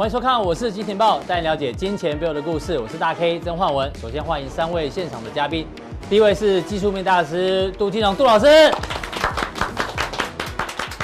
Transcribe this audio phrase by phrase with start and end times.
[0.00, 2.78] 欢迎收看，我是金钱爆，带你了解金钱背后的故事。
[2.78, 3.92] 我是大 K 曾焕文。
[4.00, 5.68] 首先欢迎三位现场的嘉宾，
[6.08, 8.46] 第一位是技术面大师杜金龙杜老师，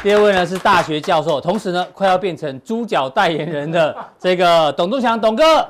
[0.03, 5.69] 第二位呢是大学教授，同时呢快要变成猪脚代言人的这个董宗强董哥，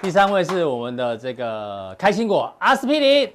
[0.00, 3.30] 第三位是我们的这个开心果阿司匹林。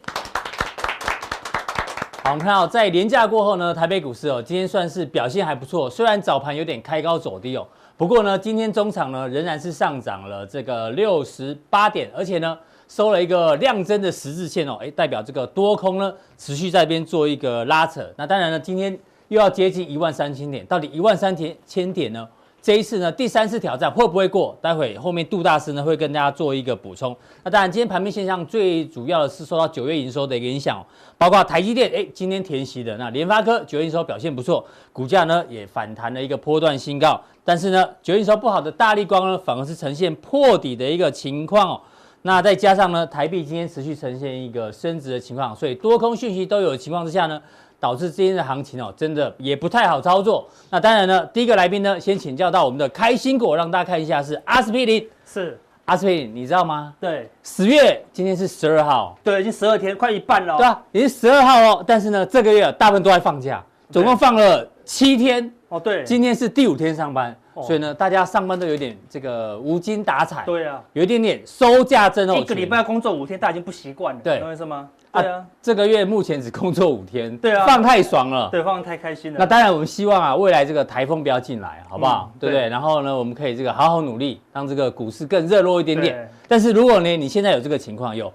[2.25, 5.87] 好，我们看到在连假过后呢，台北股市哦，今天算是表现还不错。
[5.87, 12.57] 虽然早盘有点开高走低哦，不过呢，今天中场呢仍然是上涨了这个六十八点，而且呢
[12.87, 18.03] 收了一个量增的十字线哦，哎，代表这个多空呢持续在边做一个拉扯。
[18.17, 18.97] 那当然呢，今天
[19.27, 22.27] 又要接近一万三千点，到底一万三千千点呢？
[22.65, 24.57] 这一次呢，第三次挑战会不会过？
[24.59, 27.15] 待会后面杜大师呢会跟大家做一个补充。
[27.43, 30.83] 那当然，今天盘面现象最主要的是受到九月营收的一个影响，
[31.15, 32.97] 包括台积电，哎，今天填息的。
[32.97, 37.21] 那联发科九月营收表现不错，股价呢也反弹了一个波段新高。
[37.43, 41.81] 但是呢，九月营收不好的大力光呢，反而是呈现破底的一个情况哦。
[42.23, 47.39] 那再加上呢，台币今天持续呈现一个升值的情况，所以多空讯息都有的情况之下呢。
[47.85, 50.49] 导致今天的行情哦，真的也不太好操作。
[50.71, 55.07] 那当然呢，第一个来宾呢，先请教到我们的开心果，让大家看一下是阿司匹林。
[55.23, 56.95] 是阿司匹林，你知道吗？
[56.99, 60.57] 对，十月今天是十二号，对，已经十二天，快一半了。
[60.57, 61.83] 对啊，已经十二号哦。
[61.85, 65.53] 但是呢，这个月大部分都在放假，总共放了七天。
[65.69, 67.37] 哦，对，今天是第五天上班。
[67.61, 72.43] 所以呢，大家上班都有点这个无精打采，对啊，有一点点收假症候群。
[72.43, 74.89] 一个礼拜工作五天，大家已经不习惯了，对，懂我意思吗？
[75.21, 79.39] 对啊，这个月目前只工作五天，对啊，放太爽了，对，放得太开心了。
[79.39, 82.31] 那当然，我们希望啊，未来这个台风不要进来，好不好？
[82.39, 82.69] 对不对？
[82.69, 86.29] 然后呢，我们可以这个好好努力，让这个股市更热络一点点。
[86.47, 88.31] 但是如果呢，你现在有这个情况，有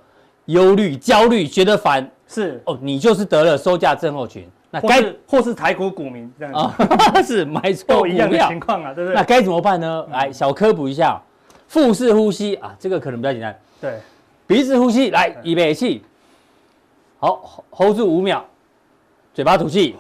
[0.47, 4.49] 忧虑、焦虑，觉得烦，是哦，你就是得了收假症候群。
[4.73, 9.17] 那该或是台股股民这样子 是买错一样的情况啊，对不对？
[9.17, 10.07] 那该怎么办呢？
[10.13, 11.21] 来，小科普一下，
[11.67, 13.59] 腹式呼吸啊，这个可能比较简单。
[13.81, 13.99] 对，
[14.47, 16.05] 鼻子呼吸，来，预备起，
[17.21, 18.43] 好，hold 住五秒，
[19.35, 19.95] 嘴巴吐气。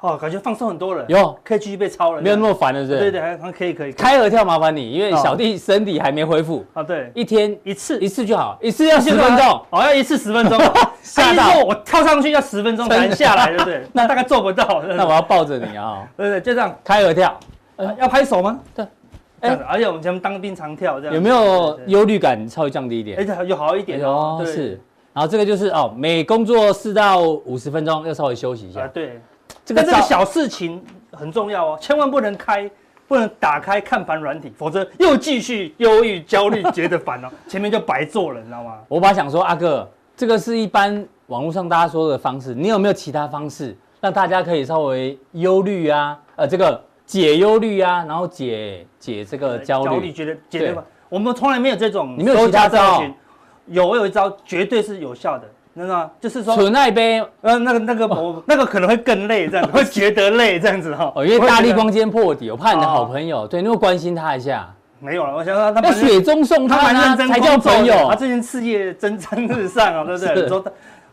[0.00, 2.98] 哦，感觉放松很多了，有可以继续被操了，没有那么烦了，是？
[2.98, 3.92] 对对，还还可以可以。
[3.92, 6.82] 开合跳麻烦你，因为小弟身体还没恢复啊。
[6.82, 10.60] 对，一天一次一次就好，一次要十分钟，哦，要一次十分钟。
[11.00, 13.86] 吓到我跳上去要十分钟才能下来，对不对？
[13.94, 14.82] 那大概做不到。
[14.96, 16.04] 那我要抱着你啊。
[16.16, 17.38] 对对，就这样开合跳，
[17.96, 18.58] 要拍手吗？
[18.74, 18.84] 对。
[19.42, 21.14] 哎，而且我们前面当兵常跳这样。
[21.14, 23.18] 有没有忧虑感稍微降低一点？
[23.20, 24.42] 哎，有好一点哦。
[24.44, 24.80] 是。
[25.12, 28.86] 然后这个就是哦，每工作四到五十分钟要稍微休息一下。
[28.88, 29.20] 对。
[29.64, 32.68] 这个这个小事情很重要哦，千万不能开，
[33.06, 38.78] 不能打开看盘软体，否则又继续忧郁、焦虑，觉得烦哦， 前面就白做了，你知道吗？
[38.88, 46.18] 我本来想说，阿哥，这个是一般网络上大家说的方式，你有没有其他方式让大家可以稍微忧虑啊？
[46.34, 50.82] 呃，这个解忧虑啊，然后解解这个焦虑，焦虑觉得解对吧？
[51.08, 53.04] 我们从来没有这种，你没有其他招？
[53.66, 55.44] 有，我有一招绝对是有效的。
[55.74, 61.10] 那个就是说，存那杯，呃，那个那个我那个可能会更累，这样子会觉得累，这样子哈。
[61.16, 64.68] 哦，因为大力光今天破底，我怕你的好朋友，对，你会关心他一下。
[65.00, 68.06] 没有了，我想说他要雪中送炭啊，才叫朋友。
[68.08, 70.44] 他最近事业蒸蒸日上啊，对不对？
[70.46, 70.62] 说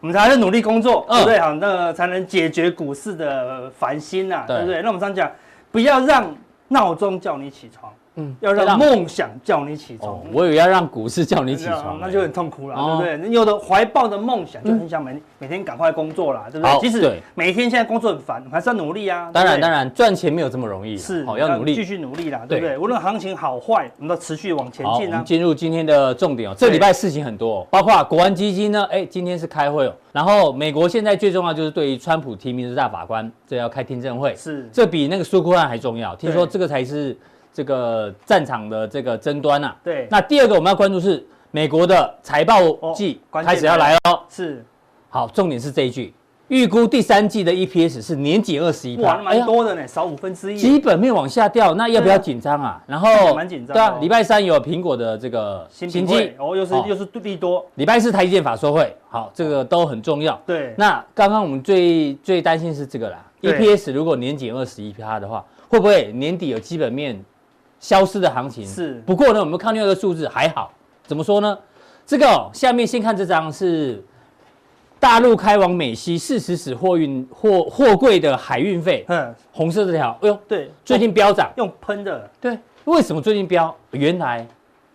[0.01, 1.39] 我们才是努力工作，对不对？
[1.39, 4.81] 好，那个才能解决股市的烦心呐，对不对？
[4.81, 5.31] 那我们常讲，
[5.71, 6.35] 不要让
[6.67, 7.89] 闹钟叫你起床。
[8.15, 10.19] 嗯，要让梦想叫你起床。
[10.33, 13.29] 我以为要让股市叫你起床， 那就很痛苦了，对不对？
[13.29, 16.79] 你有的怀抱的梦想，就很想每每天赶快工作啦，对不对？
[16.81, 19.29] 即使每天现在工作很烦，还是要努力啊。
[19.31, 22.77] 当然，当然，赚钱没有这么容易，是，好要努力，继续努力啦，对不对？
[22.77, 25.11] 无论行情好坏，我们都持续往前进啊。
[25.11, 29.93] 我们进入今天的重点哦，这礼拜事情很多，包括国安基金呢，哎，今天是开会哦。
[30.11, 36.15] 然后美国现在最重要就是对于川普提名的大法官，这要开听证会，是，这比那个苏库案还重要。
[36.15, 37.15] 听说这个才是。
[37.53, 40.07] 这个战场的这个争端啊，对。
[40.09, 42.61] 那第二个我们要关注是美国的财报
[42.93, 44.63] 季开始要来了，是。
[45.09, 46.13] 好，重点是这一句，
[46.49, 50.57] 预估第三季的 EPS 是年减二十一%，哇，蛮多的呢，少五分之一。
[50.57, 52.79] 基本面往下掉，那要不要紧张啊？
[52.85, 57.65] 然后蛮紧张，对啊，礼拜三有苹果的这个新机，哦，又是又是利多。
[57.73, 60.39] 礼拜四台积电法说会，好，这个都很重要。
[60.45, 60.75] 对。
[60.77, 67.19] 那刚刚我们最最担心是这个啦，EPS 如果年减二十一趴的话，会不会年底有基本面？
[67.79, 68.67] 消失的行情。
[68.67, 70.71] 是，不过呢，我们看另外一个数字还好，
[71.05, 71.57] 怎么说呢？
[72.05, 74.03] 这个、哦、下面先看这张是
[74.99, 83.75] 大陆开往美西四十尺货运货货柜的海运费，嗯，红色这条，哎呦，对，最近飙涨，用喷的，对，为什么最近飙？
[83.91, 84.45] 原来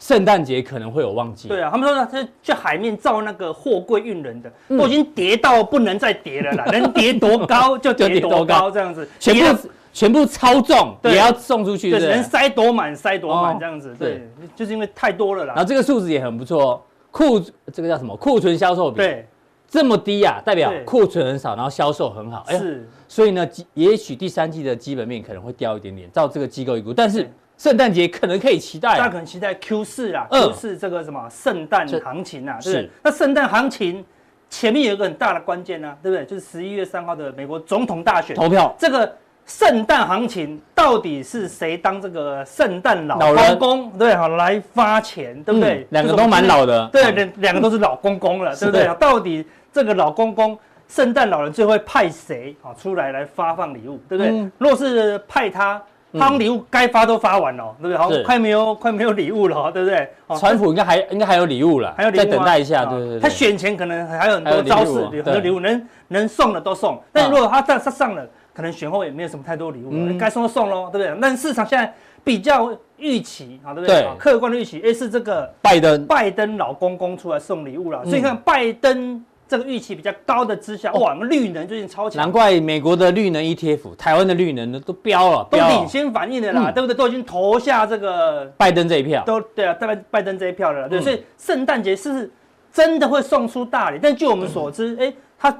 [0.00, 9.68] 圣诞节可能会有旺季，对啊，他们说呢，这去海面造那个货柜运人的，都已经跌到不能再跌了啦， 能跌多高就跌多高，这样子，全部。
[9.94, 15.54] 全部超重也要送出去，对，能塞多满塞多满这样子，对，就是因为太多了啦。
[15.54, 17.40] 然后这个数字也很不错哦，库
[17.72, 18.14] 这个叫什么？
[18.16, 19.26] 库存销售比对
[19.66, 22.86] 这么低啊，代表库存很少，然后销售很好，是。
[23.08, 27.26] 所以呢，也许第三季的基本面可能会掉一点点，照这个机构预估，但是。
[27.56, 32.90] 圣诞节可能可以期待，大家可能期待 Q 四啦，Q 四这个什么圣诞行情啊，对不对？
[33.04, 34.04] 那圣诞行情
[34.50, 36.26] 前面有一个很大的关键呢，对不对？
[36.26, 38.74] 就是十一月三号的美国总统大选投票。
[38.76, 43.90] 这个圣诞行情到底是谁当这个圣诞老公公？
[43.98, 45.86] 对，好来发钱，对不对？
[45.90, 48.88] 两个都蛮老的，对，两两个都是老公公了，对不对？
[48.98, 50.58] 到底这个老公公
[50.88, 54.50] 圣诞老人最会派谁啊出来来发放礼物，对不对？
[54.58, 55.80] 若是派他。
[56.16, 57.96] 发礼物该发都发完了，对不对？
[57.96, 60.08] 好，快没有快没有礼物了，对不对？
[60.38, 63.18] 川普应该还应该还有礼物了，还有礼物，再等待一下，对对对。
[63.18, 67.02] 他选前可能还有很多招式，很多礼物能能送的都送。
[67.12, 71.18] 但如果他上他上了，可能选后也没有什么太多礼物，该送就送喽，对不对？
[71.20, 71.92] 但市场现在
[72.22, 74.06] 比较预期啊，对不对？
[74.18, 79.22] 客观的预期，哎，是这个拜登拜登老公公出来送礼物了，所以看拜登。
[79.46, 86.96] 这个预期比较高的之下，哇，我们绿能最近超强，难怪美国的绿能 ETF，台湾的绿能呢都飙了，都领先反应的啦，对不对？
[86.96, 90.98] 都已经投下这个拜登这一票，都对啊，拜拜登这一票了，对。
[90.98, 92.28] 所以圣诞节是
[92.72, 93.98] 真的会送出大礼？
[94.02, 95.54] 但据我们所知，哎，他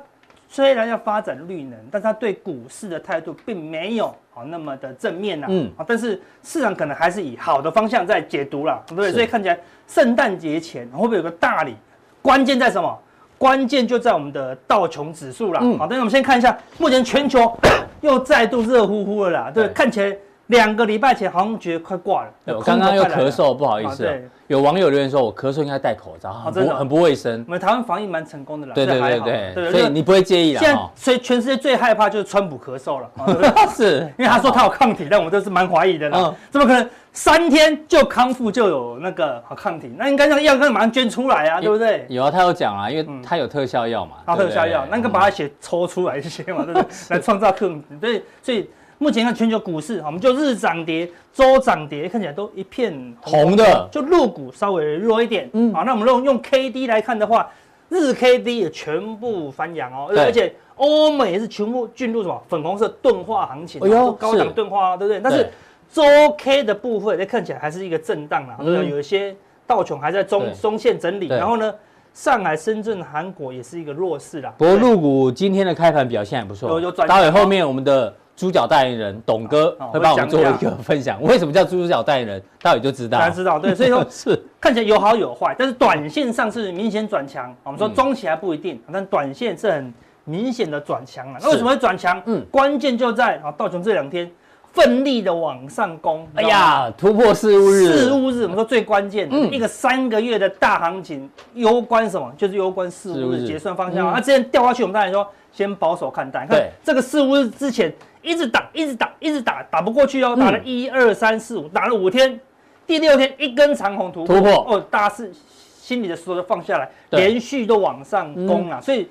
[0.55, 9.11] 虽然要发展绿能，但是他对股市的态度并没有好那么的正面呐，嗯，啊，但是市场可能还是以好的方向在解读啦，对不对？
[9.11, 9.59] 所以看起来
[9.89, 11.75] 圣诞节前会不会有个大礼？
[12.23, 12.97] 关键在什么？
[13.37, 15.61] 关键就在我们的道琼指数啦。
[15.77, 17.53] 好，但是我们先看一下，目前全球
[18.01, 19.51] 又再度热乎乎了啦。
[19.53, 20.17] 对，看起来
[20.49, 22.31] 两个礼拜前好像觉得快挂了。
[22.55, 24.03] 我刚刚又咳嗽，不好意思。
[24.03, 27.43] 对，有网友留言说我咳嗽应该戴口罩，很很不卫生。
[27.47, 28.75] 我们台湾防疫蛮成功的啦。
[28.75, 30.61] 对对对对，所以你不会介意啦。
[30.61, 33.11] 现在所以全世界最害怕就是川普咳嗽了，
[33.75, 36.35] 是因为他说他有抗体，但我们都是蛮怀疑的啦。
[36.51, 36.89] 怎么可能？
[37.17, 42.05] 三天就康复就有那个好抗体，那应该那个药可以马上捐出来啊，对不对？
[42.09, 44.17] 有啊，他有讲啊，因为他有特效药嘛。
[44.27, 46.85] 他特效药，那个把他血抽出来一些嘛，对不对？
[47.11, 47.87] 来创造抗体。
[48.01, 48.69] 所以，所以
[48.99, 55.49] 目前看全球股市，我们就日涨跌、周涨跌，看起来都一片红的，就陆股稍微弱一点。
[55.53, 57.51] 嗯，好，那我们用用 K D 来看的话，
[57.89, 65.21] 日 K D 也全部翻阳哦，而且欧美也是全部进入什么粉红色钝化行情，哎呦，高档钝化，对不对？
[65.21, 65.49] 但是
[65.93, 66.03] 周
[66.39, 69.35] K 的部分，那看起来还是一个震荡啦，嗯、有一些
[69.67, 71.73] 道琼还在中中线整理，然后呢，
[72.13, 74.53] 上海、深圳、韩国也是一个弱势啦。
[74.59, 77.07] 不过陆股今天的开盘表现还不错，有有转。
[77.07, 83.19] 待会后面我们的猪脚代言人董哥会帮我们做一个分享，为什么叫猪脚代言人，大家就知道。
[83.19, 87.55] 大家知道，对，所以说 是看起来有好有坏，但是短线上是明显转强。
[87.63, 89.93] 我们说中期还不一定，但短线是很
[90.25, 91.39] 明显的转强了。
[91.41, 92.21] 那为什么会转强？
[92.27, 94.31] 嗯，关键就在啊，道琼这两天。
[94.73, 102.29] 奋力的往上攻，哎呀，突破四五日，四五日，我们说最关键的一个三个月的大行情，攸关什么？
[102.37, 104.13] 就是攸关四五日结算方向。
[104.13, 106.45] 那，之前掉下去，我们当然说先保守看待。
[106.45, 107.95] 看这个四五日之前
[108.25, 112.41] 一直打，一直打，一直打，打不过去哦，打了一二三四五，打了五天，
[112.87, 114.53] 第六天一根长红突破，突破。
[114.69, 115.33] 哦，大家是
[115.79, 119.09] 心里的石头就放下来，连续都往上攻了，所以。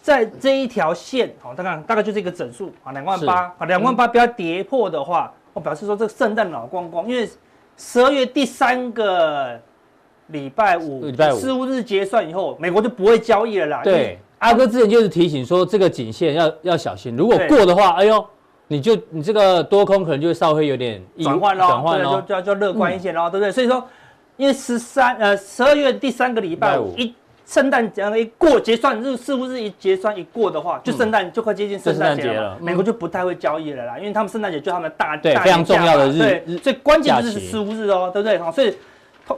[0.00, 7.28] 在这一条线，好，大概大概就是一个整数啊，两万八啊，两万八不要跌破的话，我表示说这个圣诞老光光，因为
[7.76, 9.60] 十二月第三个
[10.28, 11.66] 礼拜五，礼拜五。
[11.66, 13.80] 日结算以后，美国就不会交易了啦。
[13.84, 18.24] 对，阿哥之前就是提醒说，这个颈线要要小心，如果过的话，哎呦，
[18.68, 23.50] 你就你这个多空可能就稍微有点转换咯，转换喽，就就就乐观一些咯，对不对？
[23.50, 23.86] 所以说，
[24.36, 27.12] 因为十三呃十二月第三个礼拜五一。
[27.48, 32.58] 圣诞节一过结算日，似乎是一结算一过的话，就圣诞就快接近圣诞节了。
[32.60, 38.38] 美国就不太会交易了啦，因为他们圣诞节就他们大大对非常重要的日，对，所以关键就是十五日哦，对不对？
[38.38, 38.76] 好，所以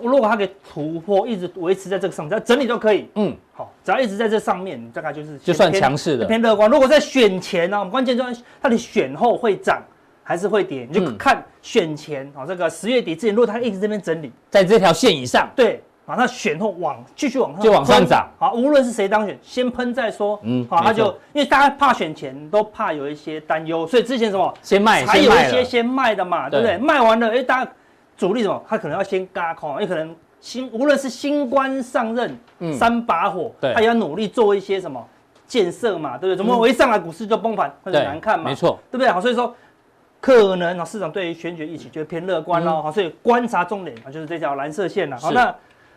[0.02, 3.08] 如果它可以突破，一直维持在这个上面，只要整理都可以。
[3.14, 6.70] 嗯，好，只要一直在这上面，大概就是就算强势的偏乐观。
[6.70, 9.82] 如果在选前呢，我们关键就是它的选后会涨
[10.22, 15.82] 还是会跌，你就看选前啊，这个十月底之前，如果它一直这边整理在这条线以上，对。
[16.06, 18.28] 啊，那选后往继续往上就往上涨。
[18.36, 20.40] 好，无论是谁当选，先喷再说。
[20.42, 26.76] 嗯，好，那就因为大家怕选前都怕有一些担忧，所以之前什么先卖，还有一些先卖的嘛，对不对？
[26.78, 27.72] 卖完了，哎，大家
[28.20, 32.38] 主力什么，他可能要先嘎空，因为可能新无论是新官上任，
[32.78, 35.02] 三把火，他也要努力做一些什么
[35.46, 36.36] 建设嘛，对不对？
[36.36, 39.08] 怎么我一上来股市就崩盘，很难看嘛，没错，对不对？
[39.08, 39.54] 好，所以说
[40.20, 42.82] 可能啊，市场对于选举预期就偏乐观喽。
[42.82, 45.18] 好，所以观察重点啊，就是这条蓝色线了。
[45.18, 45.54] 好，那。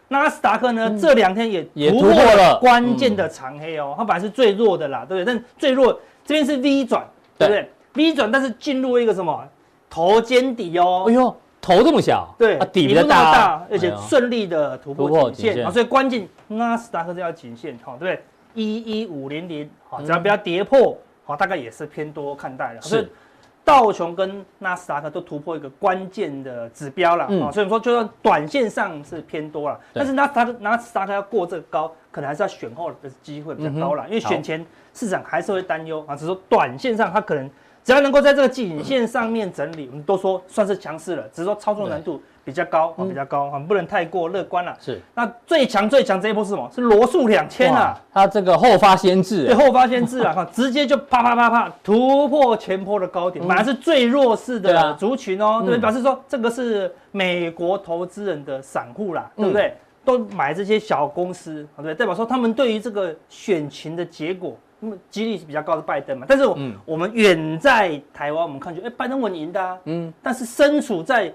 [0.09, 0.89] 纳斯达克呢？
[0.89, 5.33] 嗯、这两天也也突破了关键的长黑哦，嗯、它本来是最弱的啦，对不对？
[5.33, 5.91] 但最弱
[6.23, 7.03] 这边是 V 转，
[7.35, 9.43] 对不对？，V 转，但是进入一个什么
[9.89, 18.23] 头肩底哦，哎呦，头这么小，对，啊、底比较大，大，而且顺利的突破颈线，线、啊、所以关键纳斯达克这条颈线，好，对不对？
[18.53, 23.09] 一一五零零，好，只要不要跌破，好，大概也是偏多看待的，是。
[23.65, 37.49] 道琼跟纳斯达克都突破一个关键的指标了啊、嗯，所以说就算短线上是偏多了，但是纳斯达克纳斯达克要过这个高，可能还是要选后的机会比较高了、嗯，因为选前市场还是会担忧啊，只是说短线上它可能
[37.83, 42.21] 只要能够在这个颈线上面整理，我们都说算是强势了，只是说操作难度。
[42.45, 44.75] 比较高啊，比较高啊，不能太过乐观了。
[44.77, 46.69] 是，那最强最强这一波是什么？
[46.75, 55.79] 是罗素两千啊，它这个后发先至，对，后发先至啊， 直接就啪啪啪啪突破前坡的高点，本来是最弱势的族群哦，对不对？
[55.79, 59.73] 表示说这个是美国投资人的散户啦，对不对？
[60.03, 61.95] 都买这些小公司，对不对？
[61.95, 64.57] 代表说他们对于这个选情的结果，
[65.09, 66.25] 几率是比较高的拜登嘛。
[66.27, 66.45] 但是，
[66.85, 71.33] 我们远在台湾，我们看就哎，拜登稳赢的啊，嗯，但是身处在。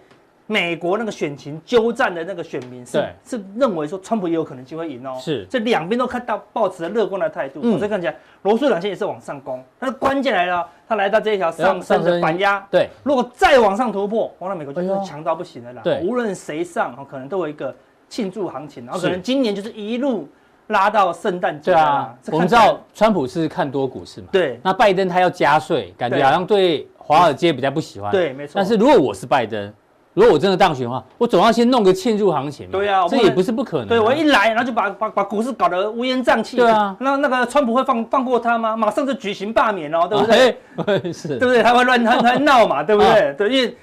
[0.50, 5.44] 美国那个选情纠战的那个选民是是认为说川普也有可能机会赢哦，是。
[5.44, 17.76] 这两边都看到抱持了乐观的态度，所以看起来罗素两千也是往上攻，但是关键来了，他来到这一条上升的反压，对，如果再往上突破，哇，那美国就是强到不行了啦，对，无论谁上，可能都有一个
[18.08, 20.26] 庆祝行情，然后可能今年就是一路
[20.68, 29.72] 拉到圣诞节，对啊，我们知道川普是看多股市嘛，对，那拜登他要加税，感觉好像对华尔街比较不喜欢，对，没错，但是如果我是拜登。
[30.14, 32.68] 如果我真的当选的话，我总要先弄个嵌入行情。
[32.72, 33.88] 对啊，这也不是不可能、啊。
[33.88, 36.56] 对，我一来，然后就把把把股市搞得乌烟瘴气。
[36.56, 38.76] 对啊，那那个川普会放放过他吗？
[38.76, 40.50] 马上就举行罢免哦，对不对？
[40.74, 41.62] 啊、是， 对不对？
[41.62, 43.28] 他会乱他他闹嘛，对不对？
[43.28, 43.76] 啊、对，因为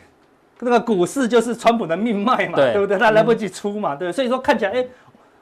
[0.60, 2.98] 那个股市就是川普的命脉嘛，对，对不对？
[2.98, 4.86] 他来不及出嘛，嗯、对，所以说看起来，哎。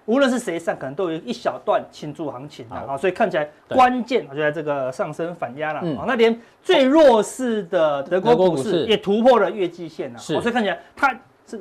[0.05, 6.03] 无论是谁上，可能都有一小段庆祝行情的啊，所以看起来关键就在这个上升反压了啊。
[6.05, 11.17] 那连最弱势的德国股市也突破了月季线了，所以看起来它
[11.47, 11.59] 是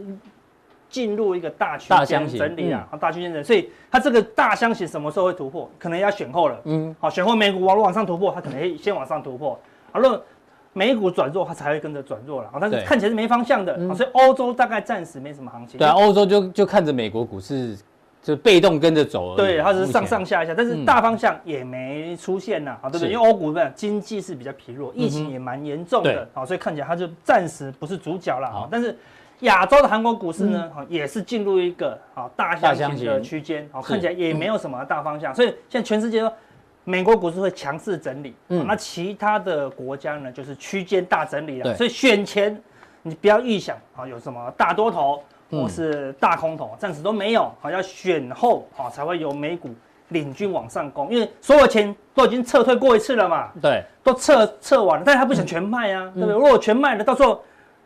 [0.89, 3.45] 进入一个大区间整理啊，大区间整理。
[3.45, 5.71] 所以它这个大箱型什么时候会突破？
[5.79, 6.61] 可能要选后了。
[6.65, 9.57] 嗯，好，选后美股往往上突破，它可能会先往上突破。
[9.93, 10.21] 好，如果
[10.73, 12.59] 美股转弱，它才会跟着转弱了啊。
[12.61, 15.79] 但是看起来是没方向的，所以欧洲大概暂时没什么行情。
[15.79, 17.79] 对，欧洲就就看着美国股市。
[18.23, 23.11] 就被动跟着走，对，它是上上下下，但是大方向也没出现呐，啊，对不对？
[23.11, 28.69] 因为欧股的经济是比较疲弱，疫情也蛮严重的，好，所以看起来它就暂时不是主角了啊。
[28.71, 28.97] 但是
[29.41, 36.33] 亚洲的韩国股市呢，也是进入一个啊大箱型的区间，好，看起来也没有什么大方向，所以现在全世界都
[36.85, 42.57] 美国股市会强势整理，嗯，那其他的国家呢，就是区间大整理了，所以选前
[43.03, 45.21] 你不要预想啊有什么大多头。
[45.53, 49.69] 或是大空头，暂时都没有，好，要选后好才会由美股
[50.09, 56.35] 领军往上攻，因为所有钱都已经撤退过一次了嘛，对，都撤撤完了，但是他不想全卖啊，对不对？
[56.35, 57.41] 如果全卖了，到时候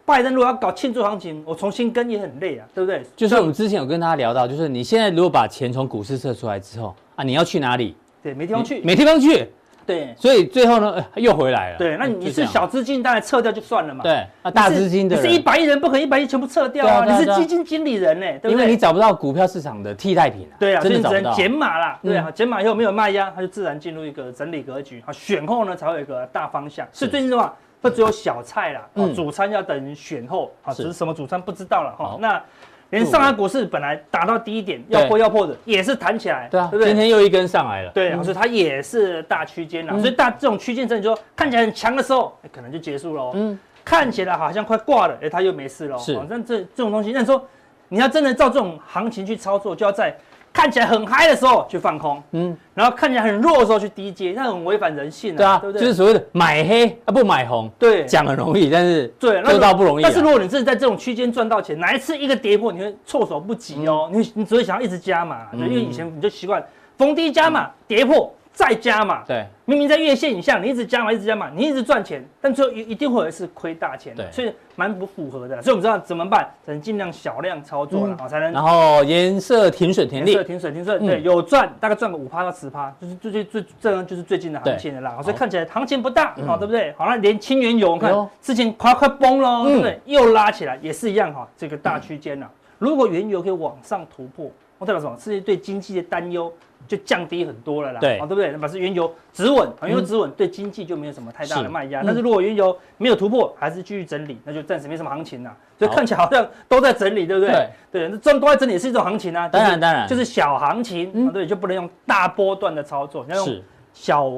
[0.04, 3.02] 拜登如果要搞庆祝行情，我重新跟也很累啊，对不对？
[3.16, 7.96] 就是我们之前有跟大家聊到，就是你现在如果把钱从股市撤出来之后啊，你要去哪里？
[8.22, 9.48] 对，没地方去，没地方去。
[9.86, 11.78] 对，所以最后呢，又回来了。
[11.78, 14.02] 对，那你是小资金，当然撤掉就算了嘛。
[14.02, 17.04] 对，啊大资金的，你是一百亿人，不可能一百亿全部撤掉啊！
[17.04, 18.52] 你是基金经理人呢，对不对？
[18.52, 20.48] 因为你找不到股票市场的替代品。
[20.58, 21.98] 对啊，所以只能减码啦。
[22.02, 25.02] 对啊，减码以后没有卖压，它就自然进入一个整理格局。
[25.06, 26.86] 好，选后呢才会有一个大方向。
[26.92, 30.50] 是最近的话，它只有小菜啦，主餐要等选后。
[30.62, 32.18] 好，只是什么主餐不知道了哈。
[32.20, 32.42] 那。
[32.90, 36.88] 连上海股市本来打到低点要破要破的，也是弹起来，对啊，对不对？
[36.88, 39.98] 今天又一根上来了，对，所以它也是大区间了。
[39.98, 43.32] 所以大这种区间整理说看起来很强的时候，可能就结束了。
[43.34, 45.98] 嗯，看起来好像快挂了，哎，它又没事了。
[45.98, 47.44] 是，但这这种东西，那说
[47.88, 50.16] 你要真的照这种行情去操作，就要在。
[50.56, 55.82] 看起来很嗨的时候去放空，嗯，然后看起来很弱的时候去低接，那很违反人性的，对啊，对不对？
[55.82, 60.02] 就是所谓的买黑啊不买红，对，讲很容易，但是对做到不容易。
[60.02, 66.64] 但是如果你真的在这种区间赚到钱，哪一次一个跌破，你会措手不及哦，你你只会想要一直加码，因为以前你就习惯
[66.96, 68.32] 逢低加码，跌破。
[68.56, 75.60] 再加嘛，对，明明在月线以下，你一直加嘛，一直加嘛，你一直赚钱，但最后一一定会有一次亏大钱，对，所以蛮不符合的。
[75.60, 78.50] 所以我们知道怎么办，只能尽量小量操作了，好才能。
[78.54, 85.20] 然后颜色停损停利，颜色停损停损，对，有赚大概赚个五趴到十趴，就是最最最这样就是最近的行情的啦。
[85.22, 86.94] 所以看起来行情不大，好对不对？
[86.96, 88.10] 好，那连清原油，我看
[88.40, 90.00] 之前快快崩了，对不对？
[90.06, 92.48] 又拉起来，也是一样哈，这个大区间呐。
[92.78, 95.14] 如果原油可以往上突破，我代表什么？
[95.18, 96.50] 世界对经济的担忧。
[96.86, 98.50] 就降低很多了啦，对，对不对？
[98.52, 102.02] 那把是原油止稳，原油止稳对经济就没有什么太大的卖压。
[102.04, 105.56] 但是如果原油没有突破，还是继续整理，那就暂时没什么行情了。
[105.78, 107.68] 所以看起来好像都在整理，对不对？
[107.90, 109.48] 对，那这都在整理也是一种行情啊。
[109.48, 113.62] 当然当然，就是小行情，对，就不能用大波段的操作，你要用
[113.92, 114.32] 小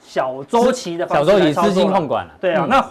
[0.00, 2.32] 小周期的方式，小周期资金控管了。
[2.40, 2.84] 对啊，那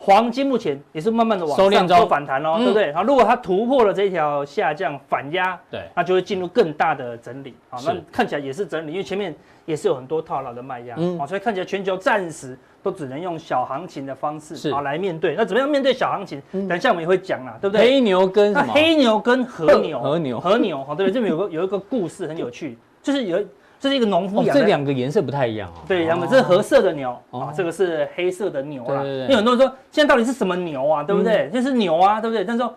[0.00, 2.92] 黄金目前也是慢慢的往上做反弹哦，对不对？
[2.92, 7.54] 好，如果它突破了这一条下降反压，对，那就会进入更大的整理。
[7.68, 9.34] 好，那看起来也是整理，因为前面
[9.66, 15.34] 也是有很多套牢的卖压，嗯，所以看起来全球暂时都只能用小行情的方式啊来面对。
[15.34, 16.40] 那怎么样面对小行情？
[16.68, 17.84] 等一下我们也会讲啦，对不对？
[17.84, 18.72] 黑牛跟什么？
[18.72, 21.14] 黑牛跟和牛， 和牛，和牛，好，对不对？
[21.14, 23.44] 这边有个有一个故事很有趣，就是有。
[23.80, 25.84] 这是一个农夫养的，这两个颜色不太一样哦。
[25.86, 29.04] 对，两个这是褐色的牛啊，这个是黑色的牛啊。
[29.04, 31.02] 因为很多人说，现在到底是什么牛啊？
[31.04, 31.48] 对不对？
[31.50, 32.44] 就是牛啊，对不对？
[32.44, 32.74] 但是说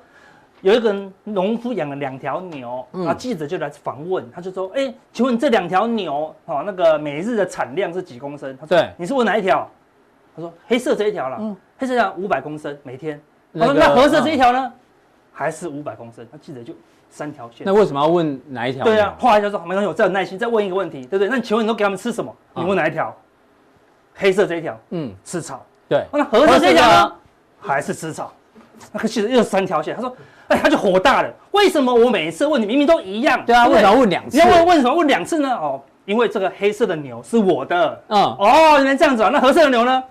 [0.61, 9.67] 有一个农夫养了两条牛，然后记者就来访问，他就说：“哎，请问这两条牛哦，那个每日的产量是几公升？”他说：“你是问哪一条？”
[10.35, 11.37] 他说：“黑色这一条了，
[11.79, 13.19] 黑色这条五百公升每天。”
[13.57, 14.71] 他说：“那褐色这一条呢？
[15.33, 16.73] 还是五百公升？”那记者就。
[17.11, 18.83] 三条线，那为什么要问哪一条？
[18.85, 21.27] 对啊，后来就说没关系，我再有耐心再问一个问题，对不对？
[21.27, 22.33] 那你请问你都给他们吃什么？
[22.55, 23.15] 你问哪一条？
[24.15, 25.63] 黑色这一条，嗯，吃草。
[25.89, 27.13] 对，那褐色这一条呢？
[27.59, 28.31] 还是吃草？
[28.91, 29.95] 那可其实又是三条线。
[29.95, 30.15] 他说，
[30.47, 31.29] 哎，他就火大了。
[31.51, 33.45] 为什么我每一次问你明明都一样？
[33.45, 34.37] 对啊，为什么要问两次？
[34.37, 35.49] 你要问为什么问两次呢？
[35.49, 38.01] 哦，因为这个黑色的牛是我的。
[38.07, 39.29] 嗯，哦，原来这样子啊。
[39.29, 40.03] 那褐色的牛呢？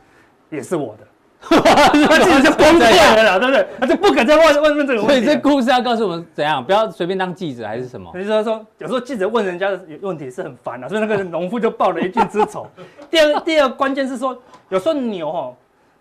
[0.50, 1.06] 也是我的。
[1.40, 3.66] 他自己就 崩溃了啦，对不对？
[3.80, 5.08] 他就不敢再问问问这个问题。
[5.08, 8.10] 所以这故事要告诉我们怎样，不要随便当记者还是什么？
[8.12, 12.66] 所以说说，有时候记者问人家的问题是很烦的，所以那个农夫就报了一句之仇。
[13.10, 14.36] 第二第二关键是说，
[14.68, 15.54] 有时候牛哦，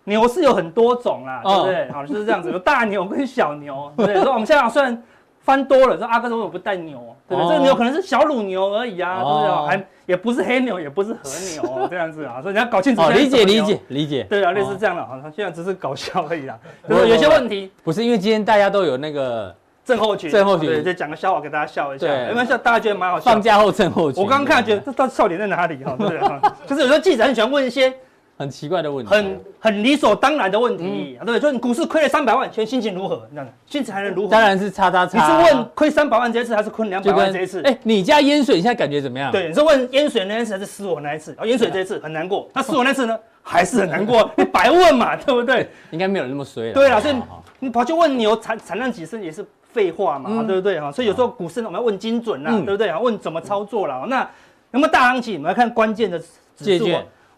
[0.04, 1.90] 牛是有很多种啦，对不对？
[1.90, 4.22] 好，就是这样子，有大牛跟小牛，对不对？
[4.22, 5.02] 说我们现在虽然。
[5.42, 7.52] 翻多了，说阿哥说我不带牛，对不对？
[7.52, 9.66] 这个牛可能是小乳牛而已啊，对不对？
[9.66, 11.18] 还也不是黑牛，也不是和
[11.54, 13.02] 牛，这样子啊，所以你要搞清楚。
[13.10, 14.22] 理解理解理解。
[14.24, 16.58] 对啊，类似这样的，好像现在只是搞笑而已啦。
[16.88, 22.06] 就是有些问题，不是因为今天大家都有那个症候群，症候群，对，就讲个笑话给大家笑一下。
[22.06, 22.58] 对，有没有笑？
[22.58, 23.24] 大家觉得蛮好笑。
[23.30, 24.22] 放假后症候群。
[24.22, 25.96] 我刚刚看觉得这到底笑点在哪里哈？
[25.98, 26.40] 对不对？
[26.66, 27.92] 就是有时候记者很喜欢问一些。
[28.40, 31.38] 很奇怪的问题，很很理所当然的问题，对不对？
[31.38, 33.28] 就你股市亏了三百万，现在心情如何？
[33.30, 34.30] 这样心情还能如何？
[34.30, 35.18] 当然是叉叉叉。
[35.18, 37.60] 你是问亏三百万这一次，还是亏两百万这一次？
[37.64, 39.30] 哎，你家淹水，你现在感觉怎么样？
[39.30, 41.36] 对，你是问淹水那一次，还是失火那一次？
[41.38, 43.18] 哦，淹水这一次很难过，那失火那次呢？
[43.42, 45.68] 还是很难过， 你白问嘛，对不对？
[45.90, 46.72] 应该没有那么衰。
[46.72, 47.14] 对啊，所以
[47.58, 50.80] 你跑去问牛产产量几升也是废话嘛，对不对？
[50.80, 52.88] 哈，所以有时候股市我们要问精准啦，对不对？
[52.88, 54.06] 啊，问怎么操作啦？
[54.08, 54.22] 那
[54.70, 55.34] 有没有大行情？
[55.34, 56.18] 我们要看关键的
[56.56, 56.88] 指数。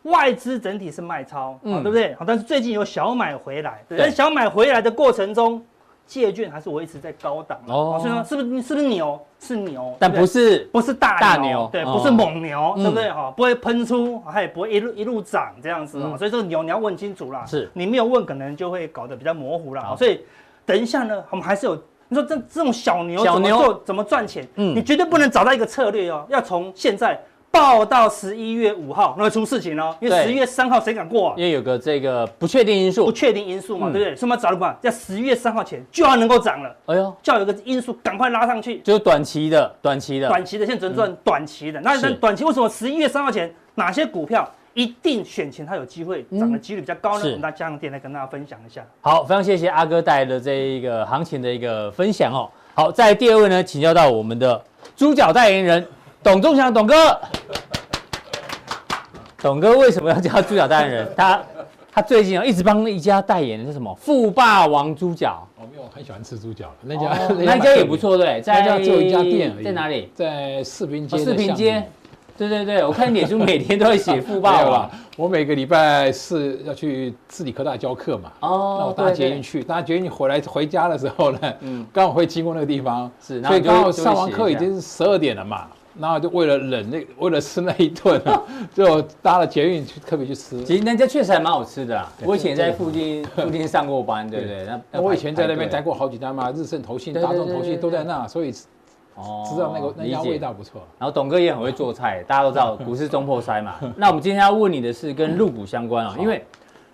[0.05, 2.15] 外资整体是卖超，嗯，对不对？
[2.15, 3.97] 好，但是最近有小买回来，对。
[3.97, 5.65] 但小买回来的过程中，
[6.05, 7.99] 借券还是维持在高档哦。
[8.01, 9.21] 所以说，是不是是不是牛？
[9.38, 13.11] 是牛，但不是不是大大牛，对，不是猛牛，对不对？
[13.11, 16.17] 哈，不会喷出，它也不会一路一路涨这样子啊。
[16.17, 17.45] 所以这个牛你要问清楚啦。
[17.47, 19.95] 是，你没有问，可能就会搞得比较模糊啦。
[19.97, 20.25] 所以
[20.67, 21.77] 等一下呢，我们还是有，
[22.09, 24.47] 你说这这种小牛怎么做，怎么赚钱？
[24.57, 27.21] 嗯，你绝对不能找到一个策略哦，要从现在。
[27.53, 29.95] 报到十一月五号，那会出事情哦。
[30.01, 31.35] 因为十一月三号谁敢过啊？
[31.37, 34.17] 因为有个这个不确定因素，不确定因素嘛，对不对？
[34.17, 36.75] 所以我们找的办法，在十一月三号前就要能够涨了。
[36.87, 41.79] 哎呦，就要有个因素赶快拉上去，就是短期的，短期的，短期的，现在只能赚短期的。
[41.83, 47.25] 那短期为什么十一月三号前哪些股票一定选前它有机会涨的几率比较高呢？
[47.27, 48.83] 我们拿加强錠来跟大家分享一下。
[49.03, 52.49] 好，非常谢谢阿哥带来的这一个行情的一个分享哦。
[52.75, 54.59] 好，在第二位呢，请教到我们的
[54.97, 55.87] 猪脚代言人
[56.23, 56.95] 董仲祥董哥。
[59.39, 61.13] 董哥为什么要叫猪脚代言人？
[61.17, 61.43] 他
[61.93, 63.93] 他最近啊一直帮一家代言的是什么？
[63.97, 65.47] 富霸王猪脚。
[65.59, 69.65] 哦，没有我很喜欢吃猪脚，那家那家也不错，对，在那家只有一家店而已。
[69.65, 70.11] 在哪里？
[70.15, 71.19] 在四平街。
[71.19, 71.85] 四平街。
[72.39, 74.91] 对对对，我看脸书每天都会写富霸王。
[75.19, 78.33] 我每个礼拜四要去自理科大教课嘛。
[78.41, 78.77] 哦。
[78.81, 85.67] 那我搭捷运去，搭捷运回来回家的时候呢，嗯，刚好会经过那个地方，是，所以刚好上完课已经是十二点了嘛。
[85.98, 88.20] 然后就为了忍那， 为了吃那一顿，
[88.74, 90.62] 就搭了捷运去特别去吃。
[90.64, 92.11] 其实人家确实还蛮好吃的啦。
[92.24, 94.66] 我以前在附近附近上过班，对不对？
[94.90, 98.52] 那我以前在那边待过好几单嘛， 日盛投信、大众投信都在那，所以
[99.14, 100.81] 哦，知道那个那家味道不错。
[100.98, 103.74] 然后董哥也很会做菜，大家都知道股市中破塞嘛。
[103.96, 106.42] 那我们今天要问你的是跟入股相关啊，因为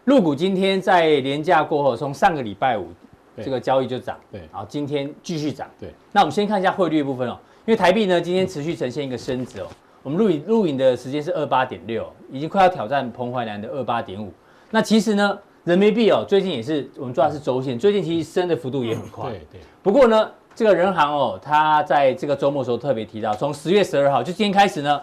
[0.04, 2.88] 入股今天在连假过后，从上个礼拜五
[3.36, 5.94] 这个交易就涨，对，然后今天继续涨，对。
[6.10, 7.38] 那我们先看一下汇率的部分哦。
[7.68, 9.66] 因为台币呢，今天持续呈现一个升值哦。
[10.02, 14.32] 我们录影录影的时间是二八点六，已经快要挑战彭淮南的二八点五。
[14.70, 19.28] 那其实呢，人民币哦，最近也是我们抓的是周线，最近其实升的幅度也很快。
[19.28, 19.60] 对对。
[19.82, 24.98] 不过呢，这个人行哦，他在这个周末的时候特别提到，从十月十二号就今天开始呢，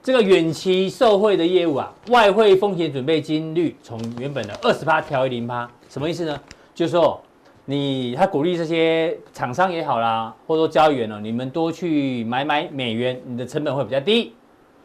[0.00, 6.40] 这个远期受惠的业务啊，外汇风险准备金率从原本的二十趴调为零趴，什么意思呢？
[6.72, 7.20] 就是说。
[7.68, 14.32] 你他鼓励这些厂商也好啦，或者说交易员呢，你们多去买买美元，你的成本会比较低。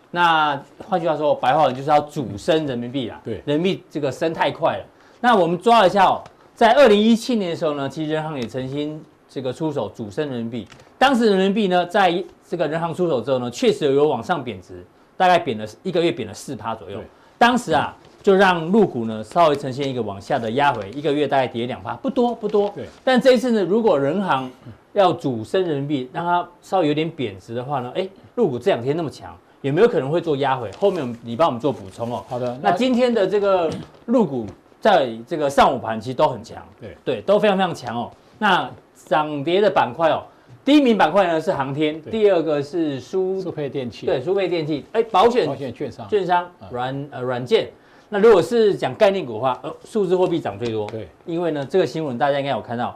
[0.09, 3.21] 那换句话说，白话文就是要主升人民币啦。
[3.23, 4.85] 对，人民币这个升太快了。
[5.21, 6.21] 那我们抓了一下哦，
[6.55, 10.67] 在二零一七年的时候呢，其实人行也曾经这个出手主升人民币。
[10.97, 12.11] 当时人民币呢，在
[12.45, 14.83] 这个人行出手之后呢，确实有往上贬值，
[15.15, 16.99] 大概贬了一个月贬了四趴左右。
[17.37, 22.69] 当时啊，就让陆股呢稍微呈现一个往下的压回，一个月大概跌两趴，不多不多。
[22.75, 22.85] 对。
[23.03, 24.49] 但这一次呢，如果人行
[24.93, 29.35] 要主升人民币，让它稍微有点贬值的话呢，哎，陆股这两天那么强。
[29.61, 30.71] 有没有可能会做压回？
[30.71, 32.25] 后面你帮我们做补充哦。
[32.27, 32.57] 好的。
[32.63, 33.69] 那今天的这个
[34.07, 34.47] 陆股
[34.79, 38.11] 在这个上午盘其实都很强，对对，都非常非常强哦。
[38.39, 38.67] 那
[39.05, 40.23] 涨跌的板块哦，
[40.65, 47.69] 第一名板块呢是航天，第二个是输输配电器，对，输配电器，哎，保险、保险、券商、券商、软呃软件。
[48.11, 52.95] 那如果是讲概念股的话，呃，数字货币涨最多，对，因为呢这个新闻大家应该有看到，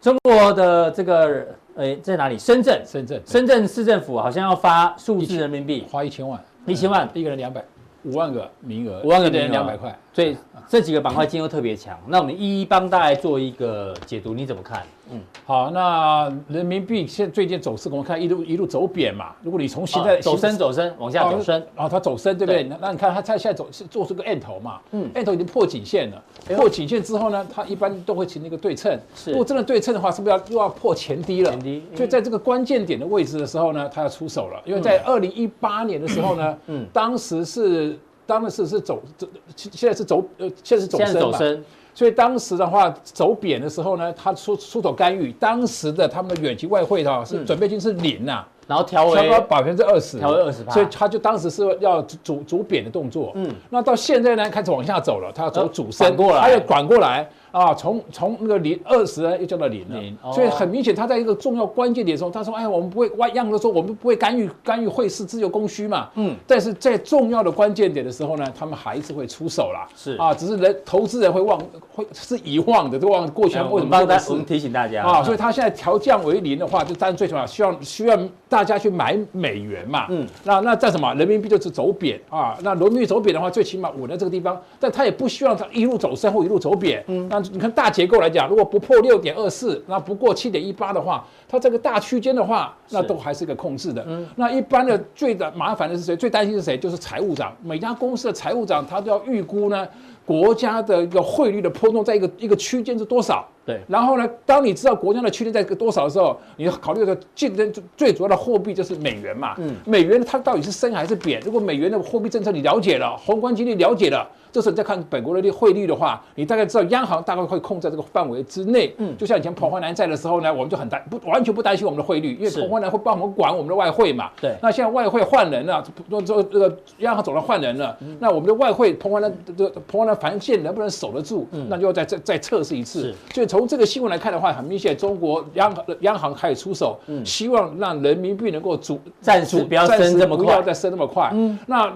[0.00, 1.44] 中国的这个。
[1.76, 2.36] 诶，在哪里？
[2.36, 7.64] 深圳，深圳，深圳市政府好像要发数字人民币，花一千万，一千万，一个人两百，
[8.02, 10.36] 五万个名额，五万个人两百块，所以
[10.68, 11.98] 这几个板块今天都特别强。
[12.06, 14.82] 那我们一一帮大家做一个解读，你怎么看？
[15.12, 19.32] 嗯，好，那人民币现在最近走势，我们看一路一路走贬嘛。
[19.42, 22.62] 如果你从现在走升走升往下走升，啊，它走升，对不对？
[22.64, 26.22] 那那你看它它现在走是做出个 M 头嘛，嗯，M 头已经破颈线了，
[26.56, 28.96] 破颈线之后呢，它一般都会形成一个对称。
[29.16, 31.50] 是，如果真的对称的话，是不是要又要破前低了？
[31.50, 31.82] 前低。
[31.96, 37.98] 所以在这个关键点的位置的时候呢，它要出手了，因为在二零一八年的时候呢，嗯，当时是
[38.30, 41.64] 当时是走走，现在是走呃，现在是走升嘛。
[41.92, 48.48] 所以当时的话走贬的时候呢，他出出手干预，当时的他们的远期外汇的是准备金是零呐、啊。
[48.68, 53.32] 然后调为百分之二十，调为二十，所以他就当时是要主主贬的动作。
[53.34, 60.32] 嗯，那到现在呢，开始往下走了，他要走主升过来，他要转过来啊，从从那个零二十呢又降到零了。
[60.32, 69.88] 所以很明显，他在一个重要关键点的时候，他说：“哎，我们不会，外央行说我们不会干预干预汇市，自由供需嘛。”嗯，但是在重要的关键点的时候呢，他们还是会出手啦。
[69.96, 71.60] 是啊，只是人投资人会忘，
[71.92, 73.98] 会是遗忘的，都忘过去为什么？
[74.28, 78.16] 我们提醒大家啊，所以他现在调降为零的话，就当然最重要，需要需要
[78.48, 78.60] 大。
[78.60, 81.14] 大家去买美元嘛，嗯，那那在什么？
[81.14, 82.54] 人民币就是走贬啊。
[82.60, 87.02] 那人民币走贬的话，最起码稳在这个地方，但他也不希望它一路走升或一路走贬。
[87.06, 94.04] 嗯，那你看大结构来讲，如果不破六点二四，那不过七点一八的话，它这个大区间的话，那都还是一个控制的。
[94.06, 96.16] 嗯，那一般的最的麻烦的是谁？
[96.16, 96.76] 最担心是谁？
[96.76, 97.56] 就是财务长。
[97.62, 99.86] 每家公司的财务长他都要预估呢。
[100.26, 103.44] 国家的一个汇率的波动在一个一个区间是多少？
[103.66, 109.56] 对，然后呢，当你知道国家的区间在个多少的时候，你考虑的竞争最主要的货币就是美元嘛。
[109.58, 111.40] 嗯，美元它到底是升还是贬？
[111.40, 114.24] 如果美元的货币政策你了解了，宏观经济了解了。
[114.52, 118.94] 这时候你再看本国的汇率的话，你大概知道央行大概会控在这个范围之内。
[118.98, 124.30] 嗯，就像以前彭淮南在的时候呢，我们就很担不完全不担心我们的汇率，因为彭淮南会帮我们管我们的外汇嘛。
[124.40, 124.54] 对。
[124.62, 131.46] 那现在外汇换人了，这这这个央行总要换人了，那我们的外汇彭淮南这个彭淮南防线能不能守得住？
[131.68, 133.14] 那就要再再再测试一次。
[133.32, 141.30] 所以从这个新闻来看的话，很明显中国央行央行开始出手，希望让人民币能够主暂时不要升这么快，不要再升那么快。
[141.32, 141.92] 嗯，那。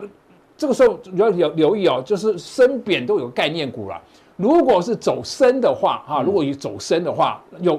[0.56, 4.00] 这个时候你要留留意哦，就是升贬都有概念股了。
[4.36, 7.78] 如果是走升的话，哈，如果以走升的话有。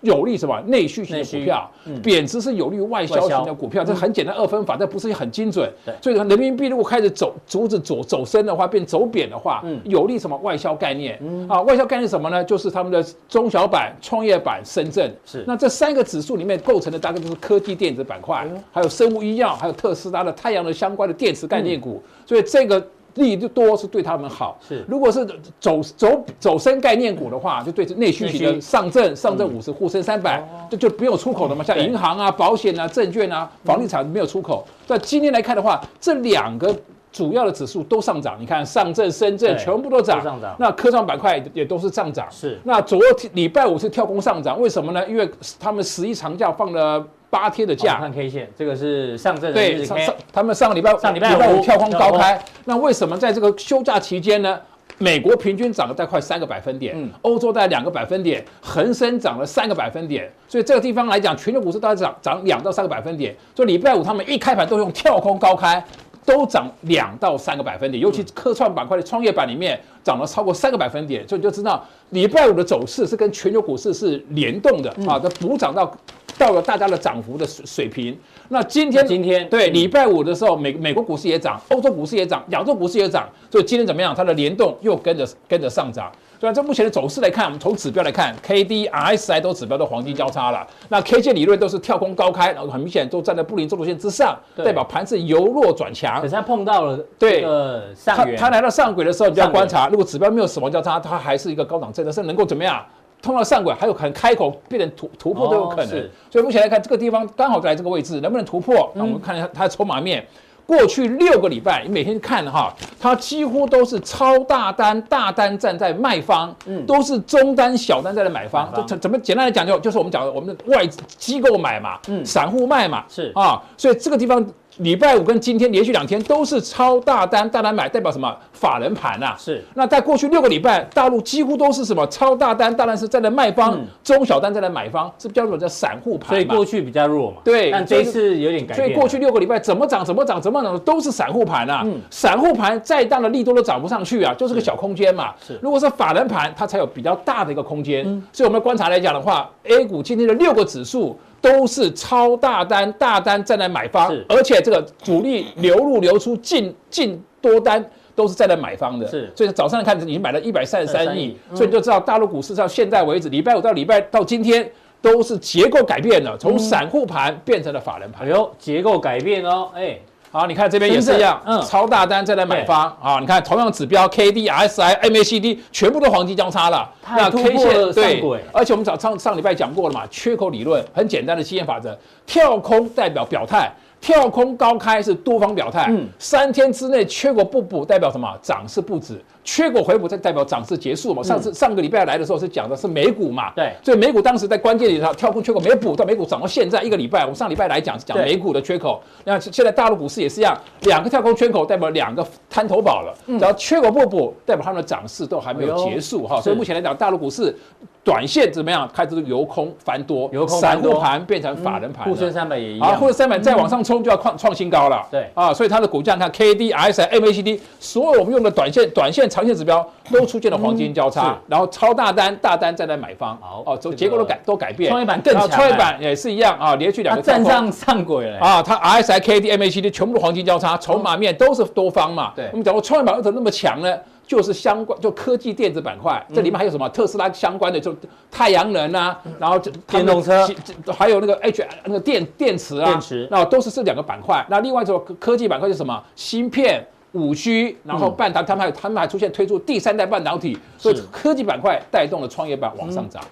[0.00, 1.70] 有利什么内需型的股票，
[2.02, 5.68] 贬值是有利于外销型的股票，这很简单二分法，但不是很精准。
[6.00, 11.18] 所以人民币如果开始走逐止走走升的话，变走贬的话，有利什么外销概念？
[11.48, 12.44] 啊，外销概念什么呢？
[12.44, 15.12] 就是他们的中小板、创业板、深圳。
[15.26, 15.44] 是。
[15.46, 22.02] 那这三个指数里面构成的大概就是科技电子板块，还有生物医药，还有特斯拉的太阳能相关的电池概念股。
[22.24, 22.86] 所以这个。
[23.18, 24.84] 利益多是对他们好，是。
[24.88, 25.26] 如果是
[25.60, 31.62] 走走走升概念股的话，就对内需型的上证、上证五十、沪深三百，这就不用出口的嘛。
[31.62, 34.66] 像银行啊、保险啊、证券啊、房地产没有出口。
[34.86, 36.74] 但今天来看的话，这两个
[37.12, 38.36] 主要的指数都上涨。
[38.40, 42.26] 你看上证、深圳全部都涨，那科创板块也都是上涨。
[42.30, 42.58] 是。
[42.64, 45.06] 那昨天礼拜五是跳空上涨，为什么呢？
[45.08, 45.28] 因为
[45.58, 47.04] 他们十一长假放了。
[47.30, 54.58] 八天的假，看 K 线，这个是上证的对上上，他们上个礼拜上礼拜五跳空高开，那为什么在这个休假期间呢？
[55.00, 63.32] 美国平均涨了大概快三个百分点，欧洲大概两个百分点，恒生涨了三个百分点，所以这个地方来讲，全球股市大概涨涨两到三个百分点。
[63.54, 65.80] 所以礼拜五他们一开盘都用跳空高开，
[66.28, 75.90] 都涨两到三个百分点，尤其科创板块的创业板里面涨了超过三个百分点，所以你就知道礼拜五的走势是跟全球股市是联动的啊，它补涨到。
[76.36, 78.16] 到了大家的涨幅的水水平，
[78.48, 84.14] 那今天今天对礼拜五的时候，美美国股市也涨，欧洲股市也涨，亚洲股市也涨，所以今天怎么样？
[84.14, 86.12] 它的联动又跟着跟着上涨。
[86.40, 86.52] 对吧？
[86.54, 90.66] 这目前的走势来看，我们从指标来看，K D R S I 都指标都黄金交叉了。
[90.88, 96.20] 那 K 线理论都是跳空高开，然后很明显都站在布林中轴线之上，代表盘是由弱转强。
[96.20, 102.84] 可是它碰到了这个上缘，它来到上轨的时候，你就要观察，如果指标没有死亡交叉，它还是一个高档震荡，是能够怎么样？
[103.20, 105.88] 通到上轨，还有可能开口变成突突破都有可能。
[106.30, 108.88] 所以目前来看，这个地方刚好在这个位置，能不能突破？
[108.94, 110.24] 那我们看一下它的筹码面。
[110.68, 118.70] 过去六个礼拜，你每天看哈，它几乎都是超大单，大单站在卖方，嗯，都是中单、小单在的买方。
[118.76, 124.46] 这怎怎么简单来讲，就就是我们讲的我们的外资机构买嘛，嗯，散户卖嘛，是啊，所以这个地方。
[124.78, 128.34] 礼拜五跟今天连续两天都是超大单，大单买代表什么？
[128.52, 129.34] 法人盘呐。
[129.36, 129.64] 是。
[129.74, 132.06] 那在过去六个礼拜，大陆几乎都是什么？
[132.06, 136.28] 超大单，大单是站在卖方，嗯、中小单站在买方，是比较弱的散户盘。
[136.28, 137.38] 所以过去比较弱嘛。
[137.44, 137.70] 对。
[137.72, 138.76] 但这一次有点改变。
[138.76, 141.82] 所以过去六个礼拜怎么涨怎么涨怎么涨都是散户盘啊。
[141.84, 142.00] 嗯。
[142.10, 145.34] 散户盘再大的利多都涨不上去啊，就是个小空间嘛。
[145.44, 145.58] 是。
[145.60, 148.04] 如果是法人盘，它才有比较大的一个空间。
[148.06, 148.22] 嗯。
[148.32, 151.18] 所以我们观察来讲的话，A 股今天的六个指数。
[151.40, 154.24] 都是超大单，大单站在买方，是。
[154.28, 164.68] 而且这个主力流入流出进进多单都是站在买方的，是，所以早上看已经买了一百三十三亿，嗯、所以你就知道大陆股市到现在为止，礼拜五到礼拜到今天
[165.00, 169.98] 都是结构改变了，从散户盘变成了法人盘，哎呦，结构改变哦，哎。
[170.30, 183.70] 好，你看这边也是一样，嗯，超大单再来买方啊，你看同样指标 K D S I M A C D 全部都黄金交叉了，那 K 线对，而且我们早上上礼拜讲过了嘛，缺口理论很简单的经验法则，跳空代表表态。
[184.00, 188.32] 跳空高开是多方表态，嗯，三天之内缺口不补代表什么？
[188.40, 191.22] 涨势不止，缺口回补才代表涨势结束嘛。
[191.22, 207.56] 上次上个礼拜来的时候是讲的是美股嘛，对，所以美股当时在关键里头跳空缺口没补，到美股涨到现在一个礼拜，我们上礼拜来讲是讲美股的缺口，那现在大陆股市也是一样，两个跳空缺口代表两个滩头堡了，只要缺口不补，代表他们的涨势都还没有结束哈，所以目前来讲大陆股市。
[208.04, 208.88] 短线怎么样？
[208.94, 212.08] 开始由空翻多，由空散户盘变成法人盘。
[212.08, 212.88] 沪深三百也一样。
[212.88, 215.06] 啊，沪深三百再往上冲就要创创新高了。
[215.10, 223.38] 对啊，所以它的股价，你看 K D I S M A C D，所有我们用的短线、短线、长线指标都出现了黄金交叉，然后超大单、大单站在买方。
[223.64, 224.90] 哦，从结构都改都改变。
[224.90, 225.48] 创业板更强。
[225.48, 228.40] 创业板也是一样啊，连续两个站上上轨了。
[228.40, 232.32] 啊，它 R S I K D M A C D 全部都黄金交叉，筹码面都是多方嘛。
[232.34, 233.96] 对，我们讲过创业板为什么那么强呢？
[234.26, 237.96] 就是相关，就科技电子板块，这里面还有什么特斯拉相关的，就
[238.30, 240.46] 太阳能啊，然后电动车，
[240.92, 244.44] 还有那个 H 那个电电池啊，电池，那都是这两个板块。
[244.50, 246.02] 那另外一种科技板块是什么？
[246.14, 253.22] 芯片、五 G，然后半导体，他们还他们还出现推出第三代半导体，所以科技板块带动了创业板往上涨。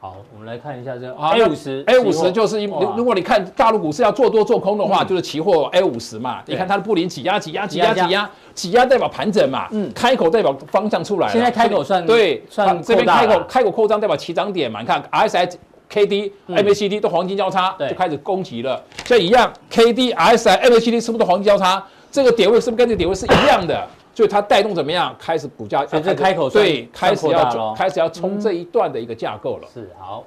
[0.00, 6.40] 好，我们来看一下这个 A 五十，A 五十就是一，如果你看大陆股市要做多做空的话，就是期货 A 五十嘛。
[6.46, 11.28] 你看它的布林挤压挤压挤压挤压挤压代表盘整嘛，嗯，开口代表方向出来。
[11.28, 14.80] 现在开口算对，算这边开口开口扩张代表起涨点嘛。
[14.80, 15.50] 你看 RSI、
[15.90, 18.80] KD、MACD 都黄金交叉，就开始攻击了。
[19.04, 21.84] 所以一样，KD、RSI、MACD 是不是都黄金交叉？
[22.10, 23.86] 这个点位是不是跟这个点位是一样的？
[24.14, 25.14] 所以它带动怎么样？
[25.16, 29.68] 开始股价，所以这开口对，开始要开始要冲这一段的一个架构了。
[29.72, 30.24] 是好，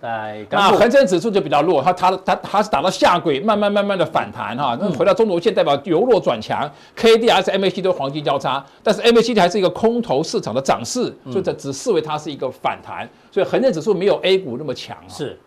[0.00, 4.78] 在那恒生指数就比较弱，它它它它是打到下轨，慢慢慢慢的反弹哈。
[4.80, 13.06] 那回到中轴线代表由弱转强，K D S M A C 都黄金交叉，但是 M A C D 还是一个空头市场的涨势，所以这只视为它是一个反弹。
[13.30, 14.96] 所以恒生指数没有 A 股那么强。
[15.06, 15.38] 是。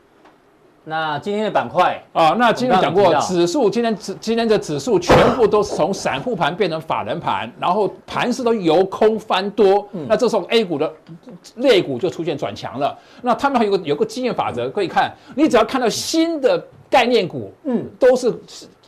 [0.89, 9.85] 那今天的板块啊，那今天讲过指数，今天指今天的指数全部都是从散户盘变成法人盘，然后盘势都由空翻多。
[10.07, 10.89] 那这时候 A 股的
[11.55, 12.97] 肋股就出现转强了。
[13.21, 18.33] 那他们还有个有个经验法则可以看，你只要看到新的概念股，嗯，都是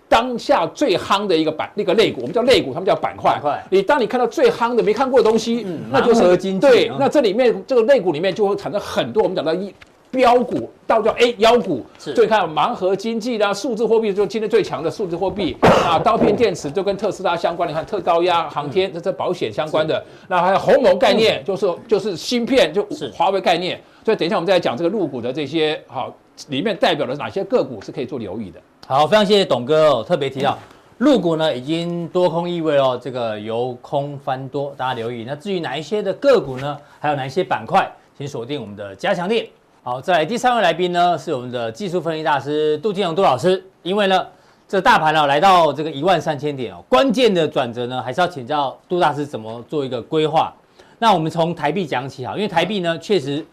[0.08, 3.38] 当下最夯的一个板那个肋股，我们叫肋股，他们叫板块。
[3.70, 6.90] 你当你看到最夯的没看过的东西，那就是对。
[6.98, 9.76] 那这里面这个肋股里面就会产生很多我们讲到一。
[10.12, 26.12] 标股倒叫 A 妖股，所以看盲盒经济啦，数字货币就今天最强的数字货币 啊，刀片电池就跟特斯拉相关，你看特高压航天这这保险相关的，那还有鸿蒙概念，就是就是芯片就华为概念，所以等一下我们再来讲这个入股的这些好
[26.48, 28.60] 里面代表了哪些个股是可以做留意的。
[28.88, 30.58] 好，非常谢谢董哥哦，特别提到
[30.98, 35.24] 入股呢已经多空意味哦，这个由空翻多，大家留意。
[35.28, 36.76] 那至于哪一些的个股呢？
[37.00, 39.48] 还有哪一些板块，请锁定我们的加强錠。
[39.82, 43.63] 好，再来第三位来宾呢，是我们的技术分析大师杜金龙杜老师。
[43.82, 44.28] 因为呢，
[44.68, 50.54] 这大盘呢来到这个一万三千点哦，关键的转折呢，还是要请教杜大师怎么做一个规划。
[50.98, 53.44] 那我们从台币讲起哈，因为台币呢确实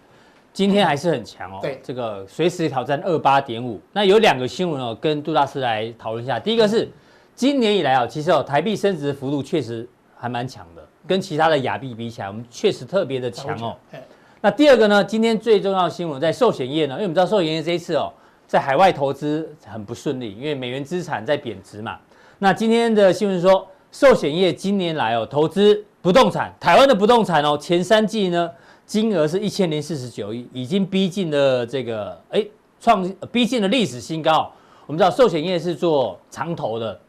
[0.53, 3.81] 今天还是很强哦，对，这个随时挑战二八点五。
[3.93, 6.41] 那有两个新闻哦，跟杜大师来讨论一下。
[6.41, 6.91] 第一个是
[7.37, 13.77] 今年以来啊，其实哦台币升值的幅度确实还蛮强的，跟其他的亚币比起来，我们确实特别的强哦。
[14.43, 18.13] 那第二个呢，今天最重要的新闻在寿险业呢，因为我们知道寿险业这一次哦，
[18.47, 21.99] 在海外投资很不顺利，因为美元资产在贬值嘛。
[22.39, 28.51] 那今天的新闻说，寿险业今年来哦，投资不动产，台湾的不动产哦，前三季呢，
[28.85, 32.47] 金额是一千零四十九亿，已经逼近了这个哎，
[32.79, 34.53] 创逼近了历史新高。
[34.87, 37.01] 我们知道寿险业是做长投的，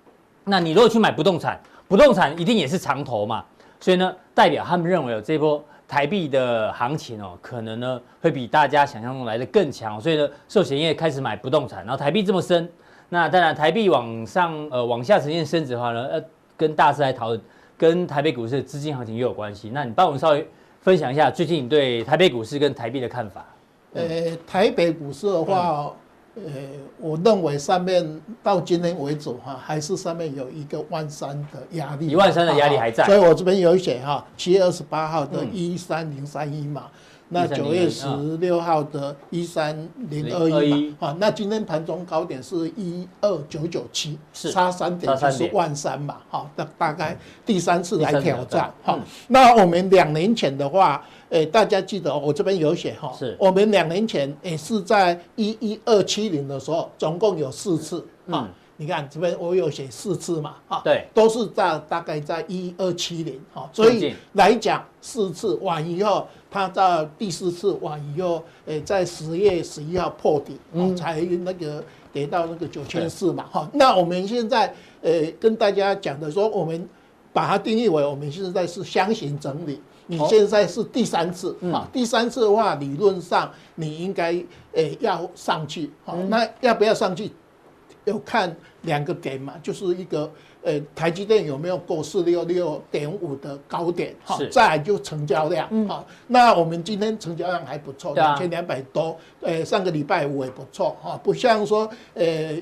[0.45, 3.43] 那你如果去买不动产，不动产一定也是长投嘛，
[3.81, 12.69] 所以呢，代表他们认为有这波台币的行情哦，可能呢会比大家想象中来得更强，所以呢，寿险业开始买不动产，然后台币这么深。
[13.09, 16.21] 那当然，台币往上呃往下呈现升值的话呢，呃，
[16.57, 17.41] 跟大师来讨论，
[17.77, 19.69] 跟台北股市的资金行情也有关系。
[19.73, 20.45] 那你帮我们稍微
[20.81, 23.45] 分享一下最近你对台北股市跟台币的看法？
[23.93, 24.03] 呃，
[24.45, 25.93] 台北股市的话，
[26.45, 26.51] 呃，
[26.99, 33.05] 我认为上面到今天为止哈，还是上面有一个万三的压力，一万三的压力还在。
[33.05, 36.85] 所以我这边有写哈，七月二十八号的一三零三一嘛。
[37.29, 39.77] 那九月十六号的一三
[40.09, 48.97] 零二一嘛，那今天盘中高点是一二九九七，差三点就是万三嘛，哈，大大概第三次来挑战，哈。
[49.27, 53.35] 那我们两年前的话，诶，大家记得我这边有写哈，是。
[53.39, 58.49] 我们两年前也是在一一二七零的时候，总共有四次，啊。
[58.79, 76.87] 你看这边我有写四次嘛，哈，对，都是在大概在一二七零，哈，所以来讲四次完以后，它在第四次完以后，诶，在十月十一号破底，嗯，才那个跌到那个九千四嘛，哈，那我们现在呃跟大家讲的说，我们
[77.33, 84.33] 把它定义为我们现在是箱型整理，你现在是第三次，啊，第三次的话，理论上你应该
[84.73, 87.31] 诶要上去，好，那要不要上去？
[88.05, 90.31] 要看两个点嘛，就是一个
[90.63, 102.55] 呃，台积电有没有过四六六点五的高点，好，再来就成交量，好，那我们今天成交量还不错，两千两百多，呃，上个礼拜五也不错，哈，不像说呃，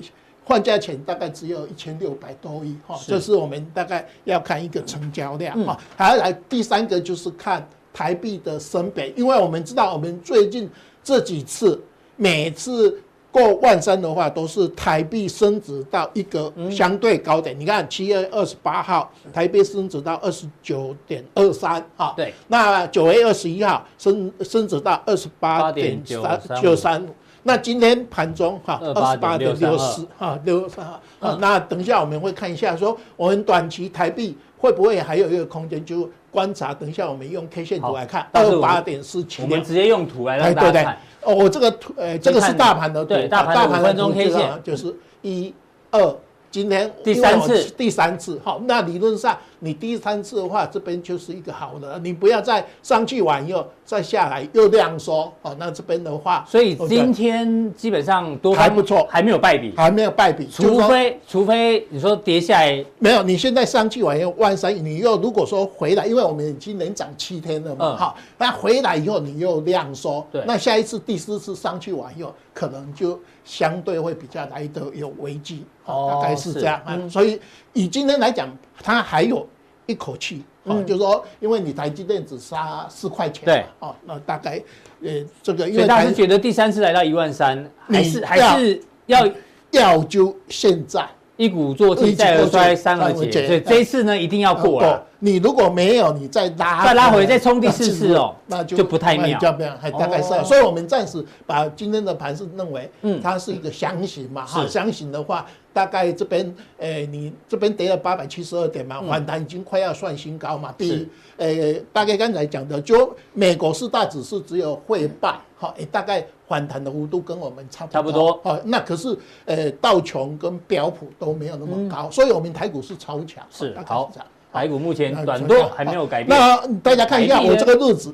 [0.46, 10.70] 换价钱大概只有一千六百多亿，哈，这是我们大概要看一个成交量，哈，还要来第三个就是看台币的升贬，因为我们知道我们最近
[11.04, 11.84] 这几次
[12.16, 13.02] 每次。
[13.36, 17.54] 过万三的话，都是台币升值到一个相对高点。
[17.60, 22.34] 你看七月二十八号，台币升值到二十九点二三，哈，对。
[22.48, 27.06] 那九月二十一号升升值到二十八点三九三，
[27.48, 30.84] 那今天盘中哈二十八点六四，哈六三，
[31.20, 36.74] 啊，那等一下我们会看一下，说我们短期台币会不会还有一个空间，就观察。
[36.74, 40.98] 等一下我们用 K 线图来看，二十八点四七，我们直接用图来让大家看。
[41.22, 45.54] 哦，我这个图，呃，这个是大盘的图，对，大盘五分钟 K 线就是一、
[45.92, 46.16] 二，
[46.50, 49.38] 今天第三次，第三次，好，那理论上。
[49.66, 55.56] 你第三次的话，这边就是一个好的，你不要再上去完又再下来又量缩哦。
[55.58, 60.48] 那这边的话，所以今天基本上都还不错，还没有败笔，还没有败笔。
[60.52, 77.00] 除非除非你说跌下来没有，你现在上去完又万三，你又如果说回来，因为我们已经连涨七天了嘛，好，那回来以后你又量缩，对，那下一次第四次上去完又可能就相对会比较来得有危机，大概是这样啊。
[77.10, 77.40] 所以
[77.74, 78.48] 以今天来讲，
[78.84, 79.46] 它还有。
[79.86, 84.62] 一口气，哦，就是说，因为你台积电只杀四块钱，对，哦，那大概，
[85.02, 85.10] 呃，
[85.44, 89.28] 这个，因为大家觉得第三次来到一万三，还是还是要
[89.72, 95.04] 要就现在一鼓作气，再而衰，三而竭，所以这一次呢，一定要过了。
[95.20, 105.46] 你如果没有，你再拉，再拉回，再冲第四次哦，那就不太妙，这样还大概是，所以我们暂时把今天的盘是认为，嗯，它是一个箱型嘛，哈，箱型的话。
[105.74, 110.74] 大概这边，诶、欸，你这边跌了八百七十二点嘛，反弹已经快要算新高嘛。
[110.78, 117.94] 比，诶、欸，大概刚才讲的，就美国四大指数只有汇败，好，诶，大概反弹的幅度跟我们差不。
[117.94, 118.40] 差不多。
[118.44, 119.10] 哦，那可是，
[119.46, 123.46] 诶、欸，道琼跟标普都没有那么高，嗯、所以我们台股是超强。
[123.50, 124.12] 是，好，
[124.52, 126.38] 台股目前短多还没有改变。
[126.38, 128.14] 那大家看一下我这个日子，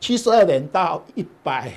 [0.00, 1.72] 七十二点到一百。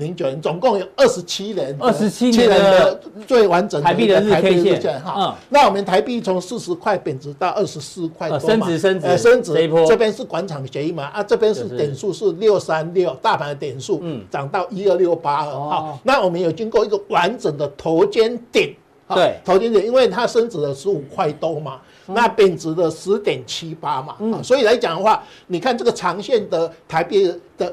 [0.00, 5.14] 零九年总共有二十七年，二十七年的最完整的台币的日 K 线哈。
[5.16, 9.86] 嗯，那我们台币从四十块贬值到二十四块多嘛，升值升值，升值。
[9.86, 15.52] 这边是广场协议嘛，啊，这边是点数是六三六，大盘的点数，嗯，涨到一二六八二。
[15.52, 18.74] 好，那我们有经过一个完整的头肩顶，
[19.14, 27.70] 对，头肩顶，因为它升值了十五块多嘛，那贬值了十点七八嘛，嗯，所以来讲的话，你看这个长线的台币的。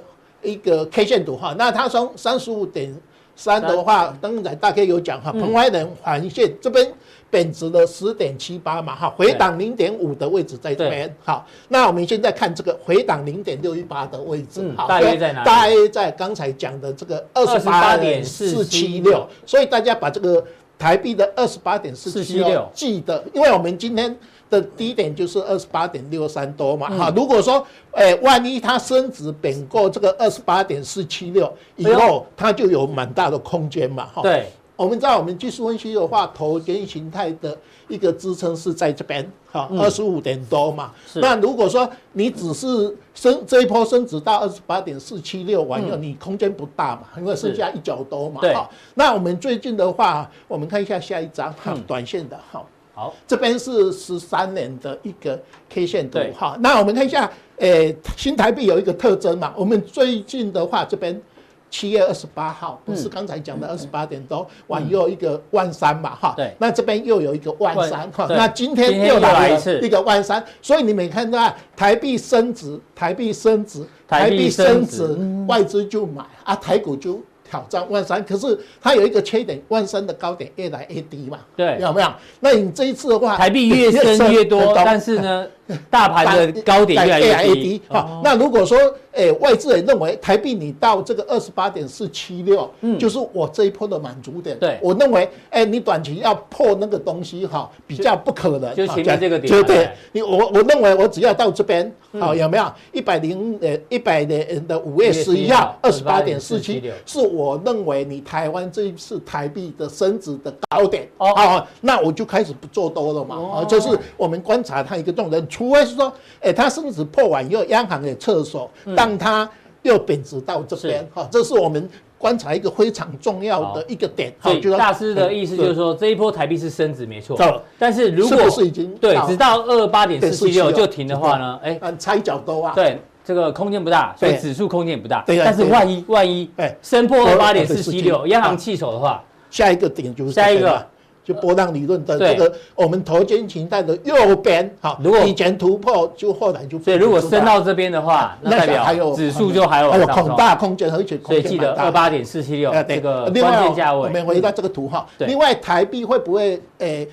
[0.48, 2.96] 一个 K 线图哈，那它从三十五点
[3.36, 6.90] 三的话，刚才大概有讲哈，鹏淮人环线这边
[7.30, 11.14] 贬值了十点七八嘛哈，回档零点五的位置在这边。
[11.24, 15.44] 好，那我们现在看这个回档零点六一八的位置，好，大约在哪？
[15.44, 20.42] 大约在刚才讲的这个二十八点四七六，所以大家把这个
[20.80, 24.18] 台币的二十八点四七六记得，因为我们今天。
[24.50, 34.22] 的低点就是二十八点六三多嘛，哈、嗯，如果说，哎、欸，万一它升值贬过这个二十八点四七六以后，它就有蛮大的空间嘛，哈。
[34.22, 37.58] 对，我们知道我们技术分析的话，头肩形态的
[37.90, 40.92] 一个支撑是在这边，哈，二十五点多嘛。
[41.06, 41.20] 是。
[41.20, 48.70] 那如果说你只是升这一波升值到二十八点四七六完以后，你空间不大嘛，因为剩下一角多嘛，哈。
[48.96, 52.64] 那我们最近的话，我们看一下下一张，哈，短线的，哈。
[52.98, 55.40] 好，这边是十三年的一个
[55.70, 56.58] K 线图哈。
[56.62, 59.54] 那我们看一下，诶，新台币有一个特征嘛。
[59.56, 61.22] 我们最近的话，这边
[61.70, 66.34] 七月二十八号不是刚才讲的二十八点多，往右一个万三嘛哈。
[66.36, 66.52] 对。
[66.58, 68.26] 那这边又有一个万三哈。
[68.32, 75.16] 那今天又来一次一个万三，所以你们看到台币升值，台币升值，台币升值，
[75.48, 77.22] 外资就买啊，台股就。
[77.50, 82.12] 挑战万三，可是它有一个缺点，万三的高点越来越低嘛，对，有没有？
[82.40, 85.48] 那你这一次的话，台币越升越多，但是呢，
[85.90, 87.82] 大盘的高点越来越低。
[87.88, 88.78] 好，那如果说，
[89.14, 94.58] 哎，外资也认为台币你到这个二十八点四七六，嗯，就是我这一波的满足点。
[94.58, 98.76] 对，我认为，哎，你短期要破那个东西哈，比较不可能。
[98.76, 99.52] 就前面这个点。
[99.52, 99.64] 对。
[99.64, 102.66] 对，你我我认为我只要到这边，好，有没有？
[102.92, 107.28] 一百零呃一百年的五月十一号二十八点四七是。
[107.28, 111.08] 我认为你台湾这一次台币的升值的高点。
[111.18, 119.50] 哦，好，那我就开始不做多了嘛，哦，就是我们观察它一个重点，除非是说，哎，它升值破完以后，央行也撤手，让它
[119.82, 124.32] 又贬值到这边，哈，这是我们观察一个非常重要的一个点。
[124.42, 127.36] 所以大师的意思就是说，这一波台币是升值没错，
[127.80, 133.00] 但是如果是已经对，直到二八点四七六就停的话呢，哎，拆脚多啊，对。
[133.26, 135.22] 这个空间不大，所以指数空间也不大。
[135.28, 140.88] 对，但是万一万一，哎，升破二八点四七六，央行弃守的话，下一个点就是下一个，
[141.28, 146.80] 就波浪理论的这个我们头肩形态的右边，好，如果以前突破，就后来就。
[146.80, 154.04] 所以如果升到这边的话，那代表还有指数就还有还有很大空间，而且所以记得二八点四七六这个关键价位。
[154.04, 157.06] 我们回到这个图哈，另外台币会不会诶？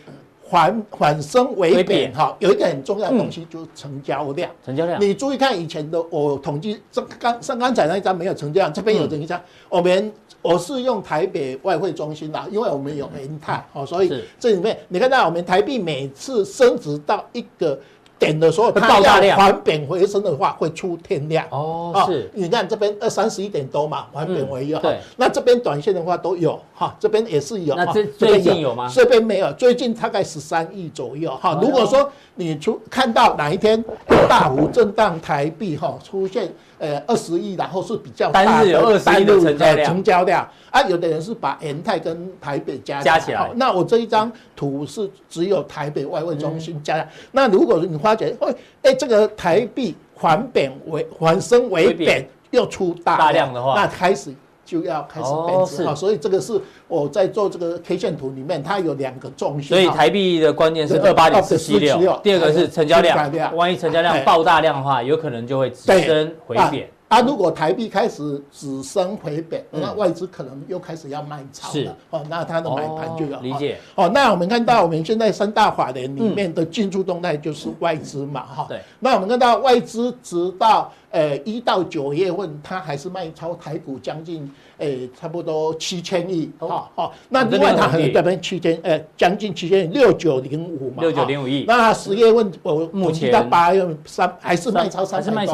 [0.50, 4.48] 反反升为贬哈，有一个很重要的东西就是成交量。
[4.64, 9.40] 成交量，你注意看以前的我统计，这刚上刚才那一张没有成交量，这边有这一张。
[9.70, 10.12] 我们
[10.44, 17.76] 我是用台北外汇中心啦，因为我们有银泰哦，所以这里面你看到我们台币每次升值到一个。
[18.18, 22.04] 点的时候，它要反贬回升的话，会出天量哦。
[22.06, 27.74] 是，你看这边二三十一点多嘛，反贬回一对，那这边短线的话都有哈，这边也是有。
[27.74, 28.90] 那这最近有吗？
[28.92, 31.58] 这边没有，最近大概十三亿左右哈。
[31.60, 33.82] 如果说你出看到哪一天
[34.28, 36.52] 大幅震荡，台币哈出现。
[36.76, 43.48] 呃，二十亿，然后是比较大的单日有二十亿的成交量，成交量啊，有的人是把元泰跟台北加加起来。
[43.54, 47.08] 那我这一张图是只有台北外汇中心加。
[47.30, 48.36] 那如果你发觉，
[48.82, 54.30] 哎，这个台币缓贬为缓升为贬，又出大量的话，那开始
[54.62, 55.94] 就要开始贬值啊。
[55.94, 59.70] 所以这个是我在做这个 K 线图里面，它有两个重心。
[59.70, 63.16] 所以台币的关键是二八点四七六，第二个是成交量。
[63.56, 66.86] 万一成交量爆大量的话，有可能就会直升回贬。
[67.14, 71.96] 啊，如果台币开始只升回贬，那外资可能又开始要卖超了。
[72.10, 73.78] 哦，那它的买盘就要理解。
[73.94, 78.66] 哦，那我们看到我们现在三大法人里面的进出动态就是外资嘛，哈。
[78.68, 78.80] 对。
[78.98, 84.50] 那我们看到外资直到呃一到九月份，它还是卖超台股将近。
[84.78, 87.12] 诶，差不多七千亿，好好。
[87.28, 91.64] 那另外它这边七千，诶，将近七千亿，六九零五嘛，六九零五亿。
[91.66, 95.48] 那十月份我目前到八月三还是卖超三千多亿。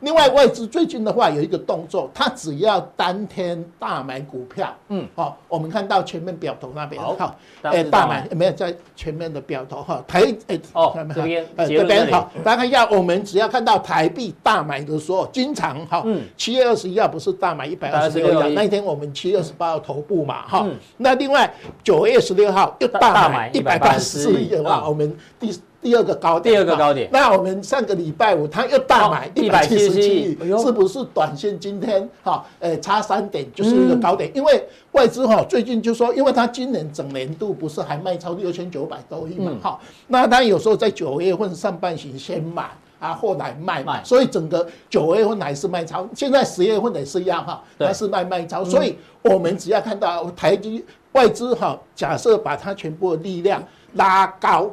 [0.00, 16.04] 另外外资最近的话有一个动作，它只要当天大买股票，嗯，好，我们看到前面表头那边，好，诶，大买没有在前面的表头哈，台诶，哦，这边，呃，这边好，大家看一下，我们只要看到台币大买的时候，经常哈，
[16.36, 18.54] 七月二十一号不是大买一百二十六亿。
[18.54, 20.66] 那一天我们七月二十八号头部嘛，哈，
[20.96, 27.08] 那另外九月十六号又大买一百八十四亿的话，我们第第二个高点，第二个高点。
[27.12, 34.30] 那我们上个礼拜五他又大买一百七十七亿，是不是短线今天哈，呃，差三点就是一个高点？
[34.34, 42.70] 因为外资哈最近就说，因为他今年整年度不是还卖超六千九百多亿嘛，哈，那他有时候在九月份上半旬先买。
[43.04, 53.62] 啊，后来卖卖，所以整个九月份还是卖超，现在十月份也是一样哈，它是卖卖超，所以我们只要看到台积外资哈，假设把它全部的力量
[53.94, 54.70] 拉高。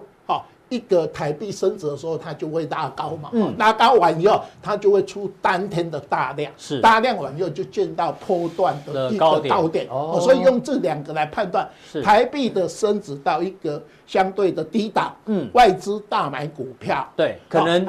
[0.71, 6.79] 一个台币升值的时候，它就会拉高嘛，嗯、拉高完以后，它就会出当天的大量，是。
[6.79, 11.67] 大量完以后就见到波段的一个高点，哦，所以用这两个来判断
[12.01, 17.85] 台币的升值到一个相对的低档，嗯，外资大买股票，对，可能